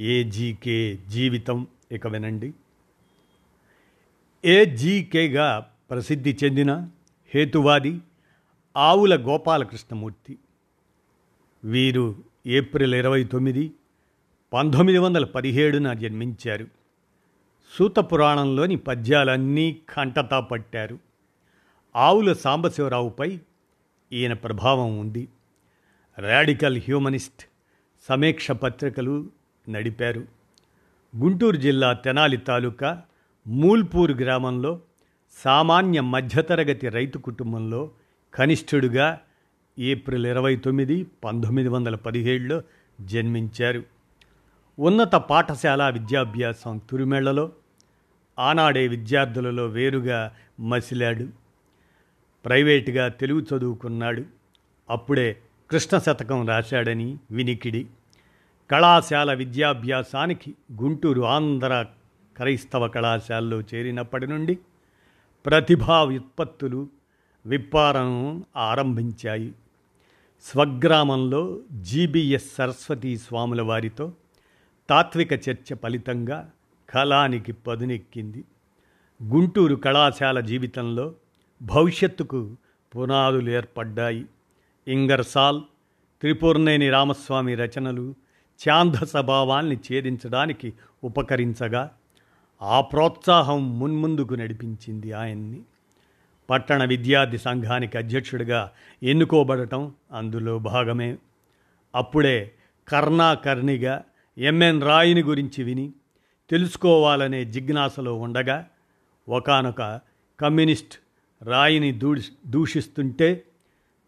ఏజీకే 0.00 0.98
జీవితం 1.08 1.66
ఇక 1.92 2.06
వినండి. 2.06 2.54
ఏజీకేగా 4.44 5.72
ప్రసిద్ధి 5.90 6.38
చెందిన 6.44 6.88
హేతువాది 7.34 8.00
ఆవుల 8.76 9.26
గోపాలకృష్ణమూర్తి. 9.26 10.38
వీరు 11.64 12.16
ఏప్రిల్ 12.46 12.94
ఇరవై 12.94 13.24
తొమ్మిది 13.24 13.72
పంతొమ్మిది 14.54 14.98
వందల 14.98 15.24
పదిహేడున 15.24 15.92
జన్మించారు. 15.92 16.66
సూత 17.78 17.96
పురాణంలోని 17.98 18.76
పద్యాలన్నీ 18.76 19.76
కంటతా 19.88 20.40
పట్టారు. 20.40 20.98
ఆవుల 21.96 22.32
సాంబశివరావుపై 22.32 23.38
ఈయన 24.12 24.32
ప్రభావం 24.32 24.98
ఉంది. 24.98 25.28
రాడికల్ 26.18 26.76
హ్యూమనిస్ట్ 26.76 27.46
సమీక్ష 28.08 28.50
పత్రికలు 28.50 29.26
నడిపారు. 29.68 30.24
గుంటూరు 31.16 31.56
జిల్లా 31.56 31.92
తెనాలి 31.92 32.36
తాలూకా 32.36 33.02
మూల్పూర్ 33.46 34.12
గ్రామంలో 34.12 34.80
సామాన్య 35.44 36.00
మధ్యతరగతి 36.00 36.88
రైతు 36.88 37.18
కుటుంబంలో 37.18 37.90
కనిష్ఠుడుగా 38.34 39.20
ఏప్రిల్ 39.78 40.26
ఇరవై 40.26 40.56
తొమ్మిది 40.56 41.06
పంతొమ్మిది 41.24 41.68
వందల 41.68 41.94
పదిహేడులో 41.94 42.62
జన్మించారు. 43.00 43.93
ఉన్నత 44.78 45.14
పాఠశాల 45.14 45.90
విద్యాభ్యాసం 45.90 46.80
తురిమెళ్ళలో 46.90 47.52
ఆనాడే 48.38 48.88
విద్యార్థులలో 48.88 49.66
వేరుగా 49.66 50.32
మసిలాడు. 50.60 51.28
ప్రైవేటుగా 52.44 53.08
తెలుగు 53.08 53.40
చదువుకున్నాడు. 53.40 54.22
అప్పుడే 54.90 55.36
కృష్ణ 55.70 55.98
శతకం 55.98 56.48
రాశాడని 56.48 57.18
వినికిడి. 57.30 57.86
కళాశాల 58.70 59.34
విద్యాభ్యాసానికి 59.34 60.54
గుంటూరు 60.82 61.22
ఆంధ్ర 61.22 61.86
క్రైస్తవ 62.36 62.88
కళాశాలలో 62.88 63.60
చేరినప్పటి 63.60 64.26
నుండి 64.26 64.58
ప్రతిభా 65.46 66.02
వ్యుత్పత్తులు 66.02 66.88
విప్పారం 67.46 68.44
ఆరంభించాయి. 68.56 69.52
స్వగ్రామంలో 70.44 71.58
జీబీఎస్ 71.72 72.54
సరస్వతీ 72.54 73.16
స్వాముల 73.16 73.62
వారితో 73.62 74.12
తాత్విక 74.90 75.32
చర్చ 75.32 75.74
ఫలితంగా 75.82 76.50
కళానికి 76.90 77.52
పదునెక్కింది. 77.52 78.44
గుంటూరు 79.22 79.74
కళాశాల 79.74 80.40
జీవితంలో 80.40 81.14
భవిష్యత్తుకు 81.62 82.56
పునాదులు 82.96 83.50
ఏర్పడ్డాయి. 83.50 84.26
ఇంగర్సాల్ 84.88 85.62
త్రిపూర్ణేని 86.20 86.90
రామస్వామి 86.90 87.54
రచనలు 87.54 88.14
ఛాందస 88.68 89.16
భావాల్ని 89.16 89.76
ఛేదించడానికి 89.76 90.72
ఉపకరించగా 91.04 91.90
ఆ 92.62 92.80
ప్రోత్సాహం 92.80 93.78
మున్ముందుకు 93.78 94.34
నడిపించింది 94.34 95.12
ఆయన్ని. 95.12 95.60
పట్టణ 96.50 96.84
విద్యార్థి 96.84 97.38
సంఘానికి 97.38 97.98
అధ్యక్షుడిగా 97.98 98.70
ఎన్నుకోబడటం 99.02 99.94
అందులో 100.12 100.58
భాగమే. 100.58 101.16
అప్పుడే 101.94 102.52
కర్ణాకర్ణిగా 102.88 104.02
ఎంఎన్ 104.38 104.82
రాయిని 104.82 105.22
గురించి 105.22 105.64
విని 105.64 105.92
తెలుసుకోవాలనే 106.50 107.44
జిజ్ఞాసలో 107.44 108.14
ఉండగా 108.14 108.68
ఒకనొక 109.28 110.00
కమ్యూనిస్ట్ 110.40 110.94
రాయిని 111.42 111.92
దూ 111.92 112.16
దూషిస్తుంటే 112.46 113.42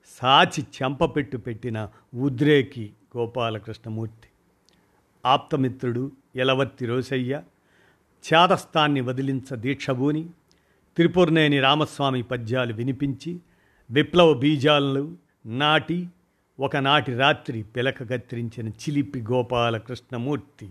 సాచి 0.07 0.63
చెంపపెట్టు 0.63 1.37
పెట్టిన 1.37 1.89
ఉద్రేకి 2.15 2.93
గోపాలకృష్ణమూర్తి. 3.17 4.29
ఆప్తమిత్రుడు 5.27 6.13
ఎలవర్తి 6.37 6.87
రోసయ్య 6.87 7.43
ఛాదస్థాన్ని 8.25 9.01
వదిలించ 9.01 9.57
దీక్షభూని 9.57 10.29
త్రిపురనేని 10.97 11.61
రామస్వామి 11.61 12.23
పద్యాలు 12.23 12.73
వినిపించి 12.73 13.41
విప్లవ 13.91 14.35
బీజాలను 14.35 15.17
నాటి 15.47 16.09
ఒకనాటి 16.61 17.17
రాత్రి 17.17 17.63
పిలక 17.63 18.11
కత్తిరించిన 18.11 18.69
చిలిపి 18.69 19.21
గోపాలకృష్ణమూర్తి 19.21 20.69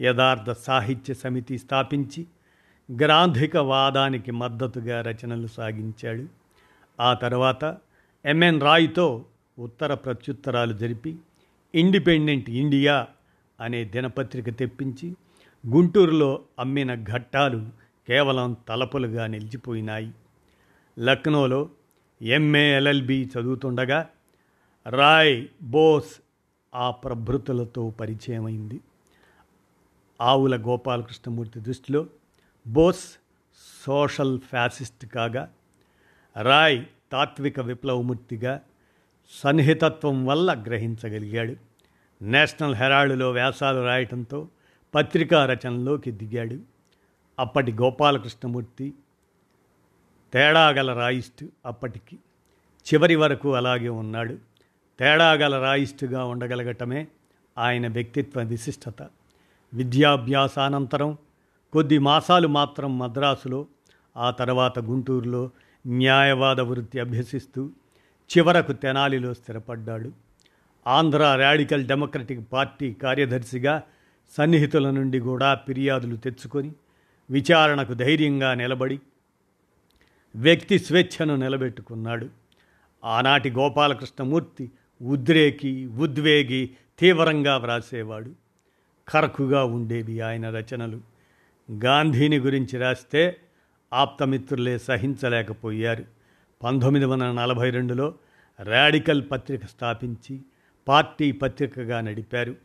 యథార్థ 0.00 0.50
సాహిత్య 0.50 1.14
సమితి 1.14 1.58
స్థాపించి 1.58 2.26
గ్రాంధిక 2.98 3.56
వాదానికి 3.56 4.30
మద్దతుగా 4.30 5.02
రచనలు 5.02 5.46
సాగించాడు. 5.46 6.26
ఆ 7.00 7.14
తర్వాత 7.14 7.76
ఎంఎన్ 8.24 8.60
రాయ్తో 8.60 9.24
ఉత్తర 9.58 9.94
ప్రత్యుత్తరాలు 9.94 10.72
జరిపి 10.72 11.16
ఇండిపెండెంట్ 11.74 12.50
ఇండియా 12.50 13.06
అనే 13.60 13.84
దినపత్రిక 13.84 14.58
తెప్పించి 14.58 15.16
గుంటూరులో 15.66 16.42
అమ్మిన 16.58 16.94
ఘట్టాలు 16.94 17.68
కేవలం 18.08 18.56
తలపులుగా 18.68 19.26
నిలిచిపోయినాయి. 19.26 20.12
లక్నోలో 20.98 21.68
ఎంఏ 22.22 22.76
ఎల్ఎల్బి 22.76 23.30
చదువుతుండగా 23.38 24.08
రాయ్ 24.86 25.46
బోస్ 25.62 26.20
ఆ 26.74 26.90
ప్రభృతులతో 26.90 27.90
పరిచయమైంది. 27.90 28.80
ఆవుల 30.20 30.56
గోపాలకృష్ణమూర్తి 30.56 31.60
దృష్టిలో 31.60 32.06
బోస్ 32.66 33.18
సోషల్ 33.86 34.40
ఫ్యాసిస్ట్ 34.40 35.06
కాగా 35.06 35.52
రాయ్ 36.42 36.84
తాత్విక 37.12 37.60
విప్లవమూర్తిగా 37.60 38.60
సన్నిహితత్వం 39.30 40.26
వల్ల 40.26 40.64
గ్రహించగలిగాడు. 40.66 41.56
నేషనల్ 42.22 42.74
హెరాల్డ్లో 42.74 43.30
వ్యాసాలు 43.30 43.84
రాయటంతో 43.84 44.48
పత్రికా 44.94 45.46
రచనలోకి 45.46 46.10
దిగాడు. 46.10 46.58
అప్పటి 47.38 47.72
గోపాలకృష్ణమూర్తి 47.72 48.94
తేడాగల 50.32 50.92
రాయిస్టు 50.92 51.48
అప్పటికి 51.66 52.18
చివరి 52.94 53.16
వరకు 53.16 53.54
అలాగే 53.54 53.88
ఉన్నాడు. 53.88 54.49
తేడాగల 55.00 55.62
రాయిస్టుగా 55.62 56.24
ఉండగలగటమే 56.24 57.08
ఆయన 57.58 57.88
వ్యక్తిత్వ 57.88 58.42
విశిష్టత. 58.42 59.02
విద్యాభ్యాసానంతరం 59.74 61.18
కొద్ది 61.72 61.98
మాసాలు 61.98 62.48
మాత్రం 62.48 62.98
మద్రాసులో 62.98 63.66
ఆ 64.16 64.30
తర్వాత 64.30 64.78
గుంటూరులో 64.78 65.50
న్యాయవాద 65.86 66.60
వృత్తి 66.60 67.00
అభ్యసిస్తూ 67.00 67.70
చివరకు 68.30 68.72
తెనాలిలో 68.72 69.34
స్థిరపడ్డాడు. 69.34 70.12
ఆంధ్ర 70.86 71.34
రాడికల్ 71.34 71.84
డెమోక్రటిక్ 71.84 72.52
పార్టీ 72.52 72.94
కార్యదర్శిగా 72.94 73.82
సన్నిహితుల 74.38 74.90
నుండి 74.90 75.20
కూడా 75.20 75.54
ఫిర్యాదులు 75.54 76.16
తెచ్చుకొని 76.16 76.72
విచారణకు 77.30 77.94
ధైర్యంగా 77.94 78.54
నిలబడి 78.54 79.00
వ్యక్తి 80.34 80.78
స్వేచ్ఛను 80.78 81.36
నిలబెట్టుకున్నాడు. 81.36 82.28
ఆనాటి 83.04 83.50
గోపాలకృష్ణమూర్తి 83.50 84.70
ఉద్రేకి 85.02 85.86
ఉద్వేగి 85.86 86.70
తీవ్రంగా 86.98 87.56
వ్రాసేవాడు. 87.56 88.32
కరకుగా 89.08 89.64
ఉండేవి 89.64 90.20
ఆయన 90.20 90.50
రచనలు. 90.50 91.00
గాంధీని 91.84 92.38
గురించి 92.38 92.78
రాస్తే 92.78 93.36
ఆప్తమిత్రులే 93.92 94.78
సహించలేకపోయారు. 94.78 96.04
పంతొమ్మిది 96.62 97.06
వందల 97.06 97.32
నలభై 97.32 97.70
రెండులో 97.70 98.14
రాడికల్ 98.60 99.22
పత్రిక 99.32 99.66
స్థాపించి 99.66 100.40
పార్టీ 100.88 101.32
పత్రికగా 101.32 102.00
నడిపారు. 102.00 102.56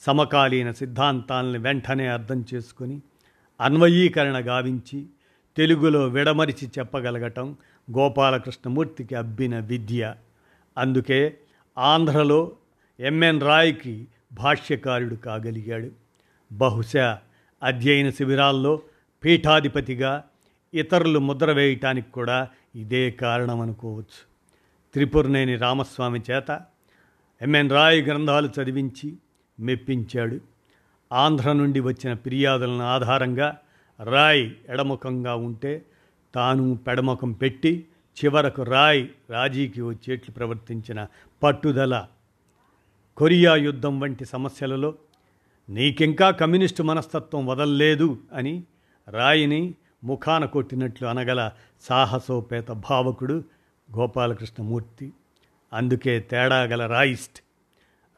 సమకాలీన 0.00 0.72
సిద్ధాంతాలను 0.72 1.58
వెంటనే 1.58 2.06
అర్థం 2.06 2.44
చేసుకుని 2.54 3.02
అన్వయీకరణ 3.60 4.48
గావించి 4.48 5.06
తెలుగులో 5.56 6.06
విడమరిచి 6.06 6.68
చెప్పగలగటం 6.78 7.56
గోపాలకృష్ణమూర్తికి 7.98 9.14
అబ్బిన 9.14 9.58
విద్య. 9.58 10.14
అందుకే 10.78 11.38
ఆంధ్రలో 11.80 12.52
ఎంఎన్ 13.00 13.40
రాయ్కి 13.40 14.06
భాష్యకారుడు 14.32 15.14
కాగలిగాడు. 15.14 15.90
బహుశా 16.52 17.18
అధ్యయన 17.62 18.10
శిబిరాల్లో 18.10 18.82
పీఠాధిపతిగా 19.24 20.24
ఇతరులు 20.74 21.18
ముద్ర 21.18 21.52
వేయటానికి 21.52 22.12
కూడా 22.12 22.48
ఇదే 22.74 23.10
కారణం 23.10 23.60
అనుకోవచ్చు 23.60 24.20
త్రిపురనేని 24.92 25.56
రామస్వామి 25.56 26.20
చేత 26.30 26.60
ఎంఎన్ 27.42 27.70
రాయ్ 27.70 28.06
గ్రంథాలు 28.06 28.48
చదివించి 28.48 29.16
మెప్పించాడు. 29.60 30.40
ఆంధ్ర 31.12 31.52
నుండి 31.52 31.80
వచ్చిన 31.80 32.14
ఫిర్యాదులను 32.14 32.84
ఆధారంగా 32.84 33.58
రాయ్ 34.04 34.50
ఎడముఖంగా 34.68 35.34
ఉంటే 35.34 35.82
తాను 36.34 36.74
పెడముఖం 36.74 37.32
పెట్టి 37.32 37.86
చివరకు 38.24 38.62
రాయ్ 38.62 39.08
రాజీకి 39.30 39.82
వచ్చేట్లు 39.82 40.34
ప్రవర్తించిన 40.34 41.06
పట్టుదల. 41.42 42.06
కొరియా 43.16 43.56
యుద్ధం 43.56 44.00
వంటి 44.00 44.24
సమస్యలలో 44.24 44.94
నీకింకా 45.68 46.30
కమ్యూనిస్టు 46.30 46.82
మనస్తత్వం 46.82 47.46
వదల్లేదు 47.46 48.18
అని 48.32 48.64
రాయిని 49.08 49.74
ముఖాన 50.04 50.44
కొట్టినట్లు 50.44 51.06
అనగల 51.06 51.50
సాహసోపేత 51.80 52.68
భావకుడు 52.68 53.44
గోపాలకృష్ణమూర్తి. 53.96 55.12
అందుకే 55.72 56.20
తేడాగల 56.20 56.86
రాయిస్ట్ 56.86 57.42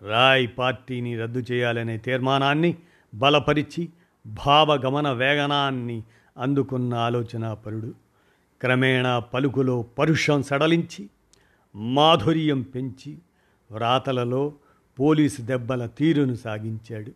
రాయ్ 0.02 0.48
పార్టీని 0.58 1.18
రద్దు 1.18 1.38
చేయాలనే 1.38 1.98
తీర్మానాన్ని 1.98 2.76
బలపరిచి 3.14 3.88
భావగమన 4.26 5.10
వేగనాన్ని 5.10 6.02
అందుకున్న 6.38 6.94
ఆలోచనాపరుడు. 6.94 8.01
క్రమేణా 8.62 9.18
పలుకులో 9.18 9.82
పరుషం 9.82 10.42
సడలించి 10.42 11.08
మాధుర్యం 11.74 12.62
పెంచి 12.62 13.18
వ్రాతలలో 13.72 14.52
పోలీసు 15.00 15.42
దెబ్బల 15.42 15.86
తీరును 15.86 16.34
సాగించాడు. 16.34 17.12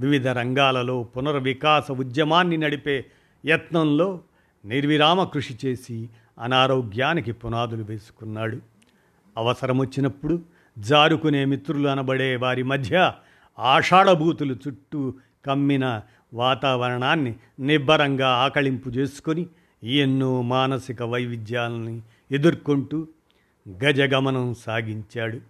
వివిధ 0.00 0.28
రంగాలలో 0.28 1.02
పునర్వికాస 1.02 1.90
ఉద్యమాన్ని 1.92 2.56
నడిపే 2.56 3.04
యత్నంలో 3.46 4.20
నిర్విరామ 4.64 5.24
కృషి 5.24 5.58
చేసి 5.64 6.08
అనారోగ్యానికి 6.38 7.32
పునాదులు 7.32 7.82
వేసుకున్నాడు. 7.82 8.58
అవసరం 9.36 9.78
వచ్చినప్పుడు 9.78 10.42
జారుకునే 10.78 11.44
మిత్రులు 11.44 11.88
అనబడే 11.88 12.36
వారి 12.36 12.62
మధ్య 12.62 13.12
ఆషాఢభూతులు 13.58 14.56
చుట్టూ 14.68 15.14
కమ్మిన 15.46 16.00
వాతావరణాన్ని 16.34 17.34
నిబ్బరంగా 17.60 18.28
ఆకళింపు 18.28 18.88
చేసుకొని 18.88 19.46
ఎన్నో 19.84 20.42
మానసిక 20.42 21.02
వైవిధ్యాలని 21.02 22.02
ఎదుర్కొంటూ 22.30 23.06
గజగమనం 23.84 24.54
సాగించాడు. 24.54 25.40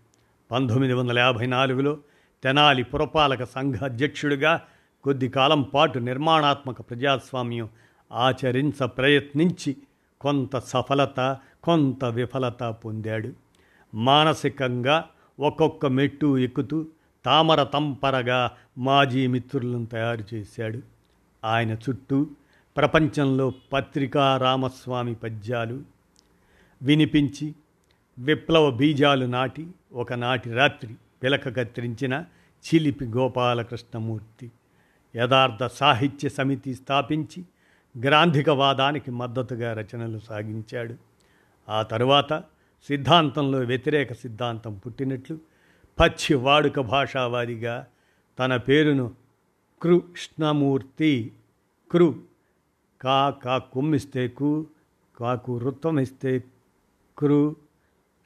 పంతొమ్మిది 0.51 0.93
వందల 0.93 1.19
యాభై 1.19 1.47
నాలుగులో 1.47 1.99
తెనాలి 2.45 2.83
పురపాలక 2.83 3.45
సంఘ 3.45 3.75
అధ్యక్షుడిగా 3.75 4.63
కొద్ది 5.05 5.29
కాలం 5.29 5.63
పాటు 5.63 5.99
నిర్మాణాత్మక 5.99 6.81
ప్రజాస్వామ్యం 6.81 7.69
ఆచరించ 8.13 8.87
ప్రయత్నించి 8.87 9.77
కొంత 10.21 10.59
సఫలత 10.59 11.39
కొంత 11.63 12.05
విఫలత 12.05 12.63
పొందాడు. 12.63 13.33
మానసికంగా 13.95 15.05
ఒక్కొక్క 15.41 15.87
మెట్టు 15.87 16.39
ఎక్కుతూ 16.39 16.87
తామర 17.25 17.63
తంపరగా 17.63 18.51
మాజీ 18.79 19.27
మిత్రులను 19.27 19.87
తయారు 19.87 20.35
చేశాడు. 20.35 20.81
ఆయన 21.45 21.73
చుట్టూ 21.73 22.27
ప్రపంచంలో 22.79 23.53
పత్రికా 23.73 24.37
రామస్వామి 24.37 25.15
పద్యాలు 25.15 25.83
వినిపించి 26.83 27.55
విప్లవ 28.19 28.71
బీజాలు 28.71 29.27
నాటి 29.27 29.67
ఒకనాటి 29.93 30.53
రాత్రి 30.53 30.95
పిలక 31.23 31.57
కత్తిరించిన 31.57 32.25
చిలిపి 32.67 33.05
గోపాలకృష్ణమూర్తి 33.05 34.51
యథార్థ 35.17 35.67
సాహిత్య 35.67 36.29
సమితి 36.29 36.75
స్థాపించి 36.75 37.45
గ్రాంధికవాదానికి 38.03 39.11
మద్దతుగా 39.11 39.73
రచనలు 39.73 40.19
సాగించాడు. 40.19 40.95
ఆ 41.69 41.83
తరువాత 41.83 42.33
సిద్ధాంతంలో 42.89 43.59
వ్యతిరేక 43.59 44.13
సిద్ధాంతం 44.13 44.75
పుట్టినట్లు 44.75 45.39
పచ్చి 46.01 46.35
వాడుక 46.35 46.81
భాషావాదిగా 46.81 47.87
తన 48.39 48.57
పేరును 48.57 49.15
కృష్ణమూర్తి 49.83 51.33
కృ 51.91 52.15
కా 53.01 53.31
కా 53.45 53.59
కుమ్మిస్తే 53.59 54.29
కు 54.29 54.67
కాకు 55.17 55.59
రుత్వమిస్తే 55.59 56.45
కృ 57.19 57.55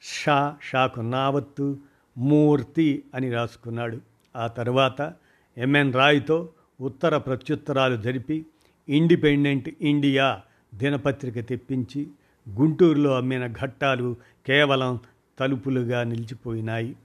షా 0.03 0.55
షాకు 0.63 1.01
నావత్తు 1.01 1.77
మూర్తి 2.17 3.03
అని 3.15 3.31
రాసుకున్నాడు. 3.31 4.01
ఆ 4.35 4.47
తర్వాత 4.47 5.13
ఎంఎన్ 5.57 5.93
రాయ్తో 5.93 6.49
ఉత్తర 6.81 7.17
ప్రత్యుత్తరాలు 7.17 7.97
జరిపి 8.01 8.45
ఇండిపెండెంట్ 8.89 9.69
ఇండియా 9.81 10.41
దినపత్రిక 10.75 11.39
తెప్పించి 11.39 12.07
గుంటూరులో 12.47 13.15
అమ్మిన 13.17 13.47
ఘట్టాలు 13.47 14.15
కేవలం 14.47 14.99
తలుపులుగా 15.39 16.03
నిలిచిపోయినాయి. 16.03 16.95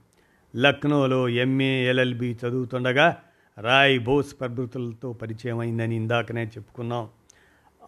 లక్నోలో 0.55 1.29
ఎంఏ 1.29 1.85
ఎల్ఎల్బి 1.89 2.37
చదువుతుండగా 2.45 3.17
రాయ్ 3.57 3.99
బోస్ 3.99 4.39
ప్రభృతులతో 4.39 5.13
పరిచయం 5.13 5.59
అయిందని 5.59 5.95
ఇందాకనే 5.95 6.43
చెప్పుకున్నాం. 6.45 7.09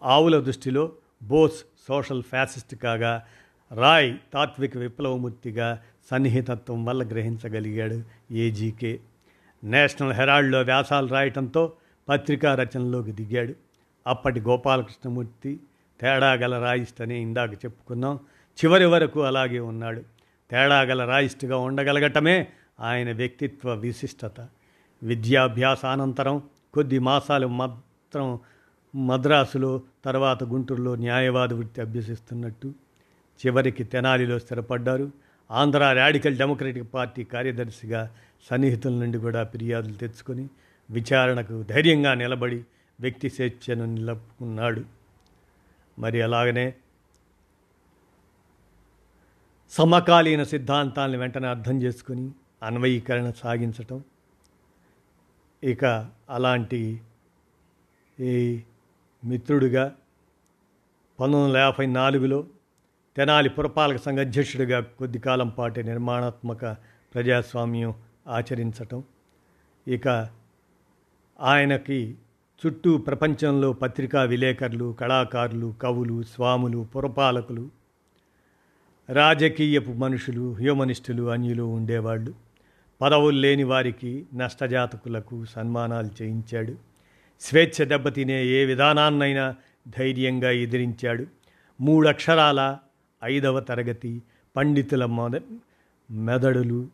ఆవుల 0.04 0.40
దృష్టిలో 0.40 0.92
బోస్ 1.22 1.64
సోషల్ 1.88 2.22
ఫ్యాసిస్ట్ 2.22 2.74
కాగా 2.74 3.26
రాయ్ 3.74 4.14
తాత్విక 4.34 4.76
విప్లవమూర్తిగా 4.76 5.82
సన్నిహితత్వం 6.10 6.84
వల్ల 6.84 7.02
గ్రహించగలిగాడు 7.02 8.02
ఏజీకే 8.30 9.00
నేషనల్ 9.64 10.12
హెరాల్డ్లో 10.12 10.62
వ్యాసాలు 10.62 11.06
రాయటంతో 11.06 11.72
పత్రికా 12.08 12.54
రచనలోకి 12.54 13.12
దిగాడు. 13.12 13.54
అప్పటి 14.06 14.40
గోపాలకృష్ణమూర్తి 14.40 15.60
తేడా 16.00 16.32
గల 16.32 16.62
రాయిస్టని 16.62 17.20
ఇందాక 17.20 17.52
చెప్పుకున్నాం. 17.52 18.16
చివరి 18.64 18.84
వరకు 18.84 19.20
అలాగే 19.20 19.58
ఉన్నాడు. 19.58 20.02
తేడా 20.50 20.82
గల 20.82 21.28
ఉండగలగటమే 21.54 22.48
ఆయన 22.80 23.12
వ్యక్తిత్వ 23.12 23.74
విశిష్టత. 23.74 24.48
విద్యాభ్యాసానంతరం 25.02 26.42
కొద్ది 26.74 26.98
మాసాలు 26.98 27.46
మాత్రం 27.46 28.40
మద్రాసులో 28.94 29.82
తర్వాత 30.04 30.44
గుంటూరులో 30.44 30.94
న్యాయవాద 30.96 31.52
వృత్తి 31.52 31.80
అభ్యసిస్తున్నట్టు 31.80 32.74
చివరికి 33.46 33.84
తెనాలిలో 33.84 34.38
స్థిరపడ్డారు. 34.38 35.10
ఆంధ్ర 35.50 35.92
రాడికల్ 35.92 36.36
డెమోక్రటిక్ 36.36 36.94
పార్టీ 36.94 37.24
కార్యదర్శిగా 37.24 38.10
సన్నిహితుల 38.50 38.92
నుండి 38.92 39.18
కూడా 39.18 39.44
ఫిర్యాదులు 39.44 39.94
తెచ్చుకొని 39.94 40.48
విచారణకు 40.90 41.62
ధైర్యంగా 41.62 42.14
నిలబడి 42.14 42.64
వ్యక్తి 43.00 43.28
స్వేచ్ఛను 43.28 43.84
నిలుపుకున్నాడు. 43.84 44.84
మరి 45.98 46.22
అలాగనే 46.22 46.74
సమకాలీన 49.70 50.42
సిద్ధాంతాలను 50.42 51.18
వెంటనే 51.18 51.48
అర్థం 51.48 51.82
చేసుకుని 51.82 52.32
అన్వయీకరణ 52.62 53.30
సాగించటం. 53.30 54.04
ఇక 55.64 55.84
అలాంటి 56.30 57.00
ఈ 58.20 58.62
మిత్రుడిగా 59.24 59.84
పంతొమ్మిది 61.20 61.44
వందల 61.44 61.56
యాభై 61.56 61.86
నాలుగులో 61.86 62.46
తెనాలి 63.16 63.48
పురపాలక 63.48 63.96
సంఘ 63.96 64.18
అధ్యక్షుడిగా 64.18 64.80
కొద్ది 64.80 65.18
కాలం 65.18 65.48
పాటు 65.48 65.80
నిర్మాణాత్మక 65.80 66.64
ప్రజాస్వామ్యం 67.14 67.94
ఆచరించటం. 68.28 69.04
ఇక 69.88 70.28
ఆయనకి 71.40 72.14
చుట్టూ 72.66 72.98
ప్రపంచంలో 72.98 73.72
పత్రికా 73.72 74.22
విలేకరులు 74.22 74.96
కళాకారులు 75.00 75.74
కవులు 75.82 76.22
స్వాములు 76.22 76.86
పురపాలకులు 76.96 77.68
రాజకీయపు 79.08 79.90
మనుషులు 79.90 80.52
హ్యూమనిస్టులు 80.52 81.30
అన్యులు 81.30 81.62
ఉండేవాళ్ళు. 81.62 82.34
పదవులు 83.00 83.38
లేని 83.38 83.64
వారికి 83.64 84.26
నష్టజాతకులకు 84.34 85.44
సన్మానాలు 85.44 86.22
చేయించాడు. 86.22 86.91
స్వేచ్ఛ 87.42 87.84
దెబ్బతినే 87.84 88.46
ఏ 88.46 88.64
విధానాన్నైనా 88.64 89.54
ధైర్యంగా 89.98 90.50
ఎదిరించాడు. 90.50 91.26
మూడక్షరాల 91.80 92.78
ఐదవ 93.24 93.60
తరగతి 93.60 94.22
పండితుల 94.56 95.04
మొద 95.04 95.30
మెదడులు 96.10 96.88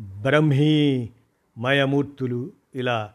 బ్రహ్మీ 0.00 1.08
మయమూర్తులు 1.58 2.52
ఇలా 2.74 3.12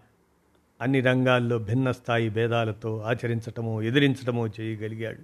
అన్ని 0.82 1.02
రంగాల్లో 1.02 1.58
భిన్న 1.58 1.91
స్థాయి 1.91 2.30
భేదాలతో 2.30 3.00
ఆచరించటమో 3.00 3.82
ఎదిరించటమో 3.82 4.48
చేయగలిగాడు. 4.48 5.19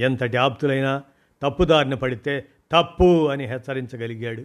ఎంతటి 0.00 0.36
ఆప్తులైనా 0.36 1.02
తప్పుదారిన 1.42 1.94
పడితే 1.94 2.46
తప్పు 2.72 3.28
అని 3.28 3.44
హెచ్చరించగలిగాడు. 3.44 4.44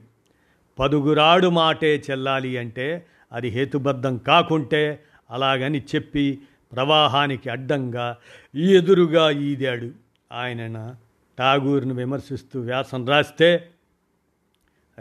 పదుగురాడు 0.80 1.48
మాటే 1.48 2.04
చెల్లాలి 2.12 2.58
అంటే 2.58 3.06
అది 3.32 3.48
హేతుబద్ధం 3.48 4.18
కాకుంటే 4.18 5.04
అలాగని 5.32 5.86
చెప్పి 5.96 6.42
ప్రవాహానికి 6.72 7.50
అడ్డంగా 7.50 8.18
ఎదురుగా 8.56 9.32
ఈదాడు. 9.32 9.92
ఆయన 10.32 10.96
ఠాగూర్ను 11.40 11.94
విమర్శిస్తూ 11.94 12.62
వ్యాసం 12.62 13.06
రాస్తే 13.06 13.70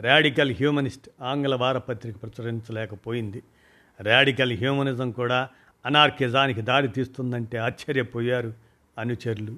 రాడికల్ 0.00 0.50
హ్యూమనిస్ట్ 0.50 1.11
ఆంగ్ల 1.22 1.54
వారపత్రిక 1.54 2.22
ప్రచురించలేకపోయింది. 2.22 3.42
రాడికల్ 4.00 4.52
హ్యూమనిజం 4.52 5.11
కూడా 5.11 5.48
అనార్కిజానికి 5.87 6.61
దారి 6.61 6.88
తీస్తుందంటే 6.88 7.58
ఆశ్చర్యపోయారు 7.58 8.54
అనుచరులు. 8.98 9.56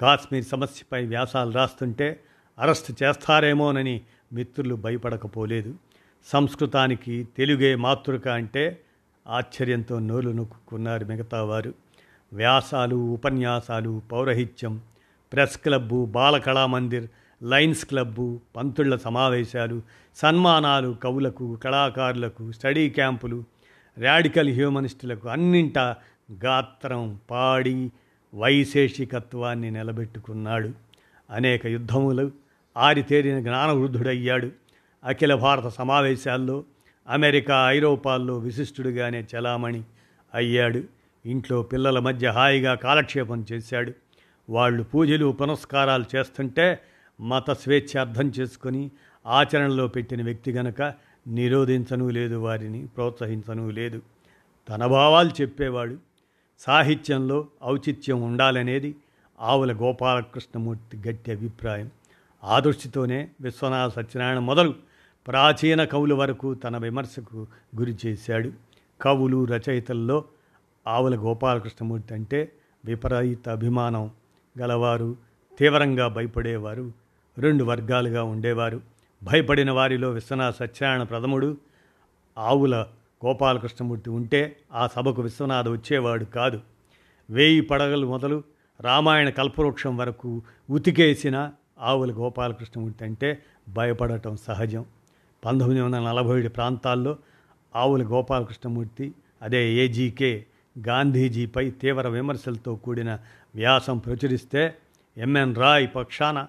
కాశ్మీర్ 0.00 0.44
సమస్యపై 0.44 1.06
వ్యాసాలు 1.06 1.50
రాస్తుంటే 1.50 2.20
అరెస్ట్ 2.58 3.02
చేస్తారేమోనని 3.02 4.00
మిత్రులు 4.32 4.74
భయపడకపోలేదు. 4.74 5.74
సంస్కృతానికి 6.26 7.28
తెలుగే 7.36 7.74
మాతృక 7.74 8.28
అంటే 8.28 8.80
ఆశ్చర్యంతో 9.28 9.98
నోలు 9.98 10.30
నొక్కున్నారు 10.30 11.04
మిగతా 11.04 11.42
వారు 11.42 11.74
వ్యాసాలు 12.32 12.96
ఉపన్యాసాలు 12.96 14.02
పౌరహిత్యం 14.12 14.80
press 15.32 15.58
club 15.58 16.04
Balakalamandir 16.04 17.08
Lions 17.42 17.84
club 17.84 18.40
పంతుళ్ళ 18.56 18.96
సమావేశాలు 18.96 19.82
సన్మానాలు 20.16 20.96
కవులకు 21.02 21.56
కళాకారులకు 21.56 22.52
స్టడీ 22.52 22.90
క్యాంపులు 22.90 23.44
రాడికల్ 23.98 24.48
హ్యూమనిస్టులకు 24.48 25.28
అన్నింట 25.28 25.78
గాత్రం 26.44 27.18
పాడి 27.30 27.92
వైశేషికత్వాన్ని 28.34 29.70
నిలబెట్టుకున్నాడు. 29.70 30.70
అనేక 31.30 31.66
యుద్ధములు 31.66 32.30
ఆరితేరిన 32.76 33.40
జ్ఞానవృద్ధుడయ్యాడు. 33.40 34.50
అఖిల 35.04 35.34
భారత 35.34 35.68
సమావేశాల్లో 35.68 36.64
అమెరికా 37.08 37.70
ఐరోపాల్లో 37.72 38.38
విశిష్టుడిగానే 38.38 39.26
చలామణి 39.34 39.82
అయ్యాడు. 40.34 40.82
ఇంట్లో 41.26 41.62
పిల్లల 41.62 41.98
మధ్య 41.98 42.28
హాయిగా 42.28 42.74
కాలక్షేపం 42.74 43.46
చేశాడు. 43.52 43.92
వాళ్ళు 44.50 44.82
పూజలు 44.82 45.32
పునస్కారాలు 45.32 46.04
చేస్తుంటే 46.16 46.78
మత 47.20 47.50
స్వేచ్ఛ 47.50 48.00
అర్థం 48.00 48.28
చేసుకొని 48.28 48.90
ఆచరణలో 49.26 49.86
పెట్టిన 49.86 50.22
వ్యక్తి 50.22 50.52
గనక 50.52 50.82
నిరోధించను 51.26 52.08
లేదు 52.08 52.34
వారిని 52.34 52.86
ప్రోత్సహించను 52.86 53.70
లేదు. 53.70 54.02
తన 54.68 54.86
భావాలు 54.86 55.30
చెప్పేవాడు. 55.40 55.96
సాహిత్యంలో 56.58 57.46
ఔచిత్యం 57.64 58.22
ఉండాలనేది 58.22 58.96
ఆవుల 59.40 59.72
గోపాలకృష్ణమూర్తి 59.72 61.08
గట్టి 61.08 61.32
అభిప్రాయం. 61.32 61.90
ఆ 62.44 62.60
దృష్టితోనే 62.60 63.28
విశ్వనాథ 63.40 63.90
సత్యనారాయణ 63.90 64.38
మొదలు 64.38 64.74
ప్రాచీన 65.28 65.84
కవుల 65.84 66.12
వరకు 66.12 66.54
తన 66.54 66.76
విమర్శకు 66.76 67.46
గురి 67.78 67.96
చేశాడు. 68.06 68.52
కవులు 69.00 69.44
రచయితల్లో 69.44 70.24
ఆవుల 70.86 71.16
గోపాలకృష్ణమూర్తి 71.16 72.14
అంటే 72.14 72.52
విపరీత 72.84 73.48
అభిమానం 73.48 74.10
గలవారు 74.60 75.16
తీవ్రంగా 75.58 76.08
భయపడేవారు 76.08 76.92
రెండు 77.38 77.64
వర్గాలుగా 77.64 78.22
ఉండేవారు. 78.22 78.80
భయపడిన 79.22 79.70
వారిలో 79.70 80.10
విశ్వనాథ 80.10 80.54
సత్యనారాయణ 80.54 81.02
ప్రథముడు 81.02 81.56
ఆవుల 82.38 82.86
గోపాలకృష్ణమూర్తి 83.26 84.10
ఉంటే 84.10 84.56
ఆ 84.72 84.86
సభకు 84.86 85.22
విశ్వనాథ 85.22 85.68
వచ్చేవాడు 85.68 86.24
కాదు. 86.24 86.60
వేయి 87.30 87.60
పడగలు 87.60 88.06
మొదలు 88.06 88.42
రామాయణ 88.80 89.28
కల్పవృక్షం 89.28 89.96
వరకు 89.96 90.42
ఉతికేసిన 90.70 91.52
ఆవుల 91.80 92.12
గోపాలకృష్ణమూర్తి 92.12 93.04
అంటే 93.04 93.42
భయపడటం 93.68 94.36
సహజం. 94.36 94.84
పంతొమ్మిది 95.44 95.80
వందల 95.80 95.98
నలభై 95.98 96.38
ఏడు 96.38 96.48
ప్రాంతాల్లో 96.48 97.16
ఆవుల 97.76 98.02
గోపాలకృష్ణమూర్తి 98.02 99.12
అదే 99.42 99.72
ఏజీకే 99.72 100.46
గాంధీజీపై 100.78 101.70
తీవ్ర 101.70 102.08
విమర్శలతో 102.08 102.76
కూడిన 102.76 103.18
వ్యాసం 103.54 103.98
ప్రచురిస్తే 103.98 104.74
ఎంఎన్ 105.18 105.56
రాయ్ 105.56 105.88
పక్షాన 105.96 106.46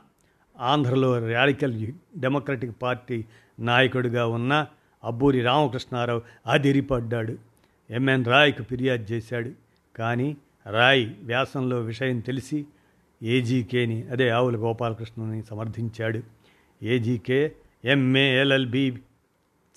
ఆంధ్రలో 0.59 1.31
రాడికల్ 1.31 1.87
డెమోక్రటిక్ 2.17 2.75
పార్టీ 2.81 3.25
నాయకుడిగా 3.59 4.27
ఉన్న 4.27 4.67
అబ్బూరి 5.03 5.41
రామకృష్ణారావు 5.41 6.21
అదిరిపడ్డాడు. 6.47 7.37
ఎంఎన్ 7.89 8.25
రాయ్కు 8.25 8.63
ఫిర్యాదు 8.63 9.03
చేశాడు. 9.03 9.51
కానీ 9.95 10.37
రాయ్ 10.71 11.13
వ్యాసంలో 11.23 11.79
విషయం 11.79 12.19
తెలిసి 12.19 12.65
ఏజీకేని 13.23 14.07
అదే 14.07 14.29
ఆవుల 14.29 14.57
గోపాలకృష్ణని 14.57 15.43
సమర్థించాడు. 15.43 16.23
ఏజీకే 16.83 17.55
ఎంఏఎల్ఎల్బి 17.85 18.99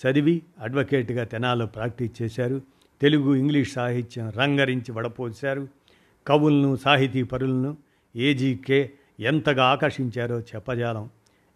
చదివి 0.03 0.43
అడ్వకేట్గా 0.59 1.25
తెనాలో 1.25 1.67
ప్రాక్టీస్ 1.67 2.23
చేశారు. 2.23 2.63
తెలుగు 3.03 3.35
ఇంగ్లీష్ 3.35 3.73
సాహిత్యం 3.73 4.31
రంగరించి 4.31 4.93
వడపోశారు. 4.93 5.69
కవులను 6.27 6.77
సాహితీ 6.77 7.23
పరులను 7.23 7.77
ఏజీకే 8.17 8.91
ఎంతగా 9.21 9.65
ఆకర్షించారో 9.65 10.41
చెప్పజాలం. 10.41 11.11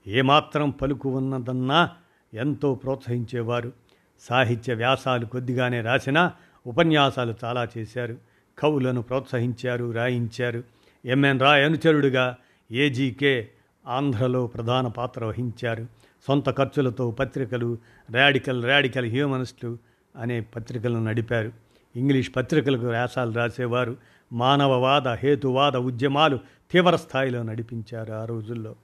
ఏమాత్రం 0.07 0.71
పలుకు 0.71 1.17
ఉన్నదన్నా 1.17 1.91
ఎంతో 2.35 2.75
ప్రోత్సహించేవారు. 2.75 3.73
సాహిత్య 4.21 4.75
వ్యాసాలు 4.75 5.27
కొద్దిగానే 5.27 5.81
రాసినా 5.81 6.33
ఉపన్యాసాలు 6.67 7.35
చాలా 7.45 7.69
చేశారు. 7.79 8.19
కవులను 8.59 9.03
ప్రోత్సహించారు 9.03 9.91
రాయించారు. 9.91 10.65
ఎంఎన్ 11.05 11.41
రాయ్ 11.41 11.65
అనుచరుడుగా 11.65 12.37
ఏజీకే 12.73 13.49
ఆంధ్రలో 13.87 14.47
ప్రధాన 14.47 14.87
పాత్ర 14.87 15.25
వహించారు. 15.25 15.87
సొంత 16.27 16.51
ఖర్చులతో 16.51 17.11
పత్రికలు 17.11 17.79
రాడికల్ 18.11 18.65
రాడికల్ 18.65 19.11
హ్యూమనిస్టులు 19.11 19.79
అనే 20.17 20.41
పత్రికలను 20.41 21.05
నడిపారు. 21.05 21.53
ఇంగ్లీష్ 21.97 22.31
పత్రికలకు 22.37 22.87
వ్యాసాలు 22.87 23.33
రాసేవారు. 23.33 23.97
మానవవాద 24.33 25.09
హేతువాద 25.09 25.77
ఉద్యమాలు 25.77 26.39
తీవ్రస్థాయిలో 26.71 27.43
నడిపించారు 27.43 28.13
ఆ 28.13 28.25
రోజుల్లో. 28.25 28.75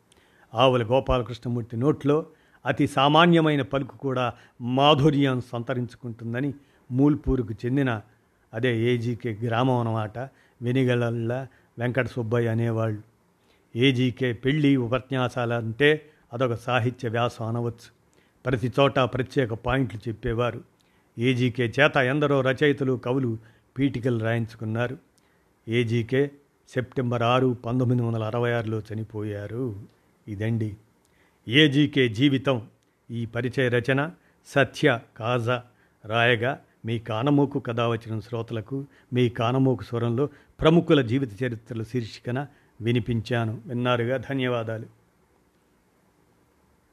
ఆవుల 0.55 0.83
గోపాలకృష్ణమూర్తి 0.85 1.77
నోట్లో 1.77 2.27
అతి 2.67 2.87
సామాన్యమైన 2.87 3.63
పలుకు 3.63 3.97
కూడా 3.97 4.33
మాధుర్యం 4.61 5.41
సంతరించుకుంటుందని 5.53 6.55
మూల్పూరుకు 6.93 7.55
చెందిన 7.67 8.01
అదే 8.55 8.81
ఏజీకే 8.81 9.39
గ్రామం 9.45 9.79
అన్నమాట 9.79 10.19
వెనిగళ్ళ 10.63 11.47
వెంకట 11.79 12.07
సుబ్బయ్య 12.07 12.49
అనేవాళ్ళు. 12.49 13.03
ఏజీకే 13.77 14.33
పెళ్ళి 14.33 14.77
ఉపన్యాసాలంటే 14.77 16.09
అదొక 16.33 16.55
సాహిత్య 16.55 17.09
వ్యాసం 17.09 17.47
అనవచ్చు. 17.47 18.03
ప్రతి 18.47 18.73
చోట 18.81 18.99
ప్రత్యేక 18.99 19.53
పాయింట్లు 19.53 20.01
చెప్పేవారు. 20.09 20.65
ఏజీకే 21.19 21.73
చేత 21.81 21.97
ఎందరో 21.97 22.41
రచయితలు 22.41 22.93
కవులు 22.93 23.39
పీఠికలు 23.79 24.19
రాయించుకున్నారు. 24.19 24.99
ఏజీకే 25.69 26.31
సెప్టెంబర్ 26.69 27.23
ఆరు 27.23 27.57
పంతొమ్మిది 27.67 28.03
వందల 28.03 28.25
అరవై 28.25 28.53
ఆరులో 28.53 28.83
చనిపోయారు. 28.93 29.83
ఇదండి. 30.29 30.77
ఏజీకే 31.49 32.09
జీవితం. 32.09 32.67
ఈ 33.11 33.27
పరిచయ 33.27 33.69
రచన 33.69 34.11
సత్య 34.47 34.99
కాజా 35.17 35.63
రాయగా 36.05 36.61
మీ 36.85 36.99
కానమోకు 36.99 37.59
కథ 37.59 37.81
వచ్చిన 37.81 38.21
శ్రోతలకు 38.21 38.85
మీ 39.13 39.29
కానమోకు 39.29 39.83
స్వరంలో 39.83 40.29
ప్రముఖుల 40.61 41.03
జీవిత 41.03 41.43
చరిత్రల 41.43 41.83
శీర్షికన 41.83 42.47
వినిపించాను. 42.81 43.63
విన్నారుగా? 43.67 44.17
ధన్యవాదాలు. 44.17 45.02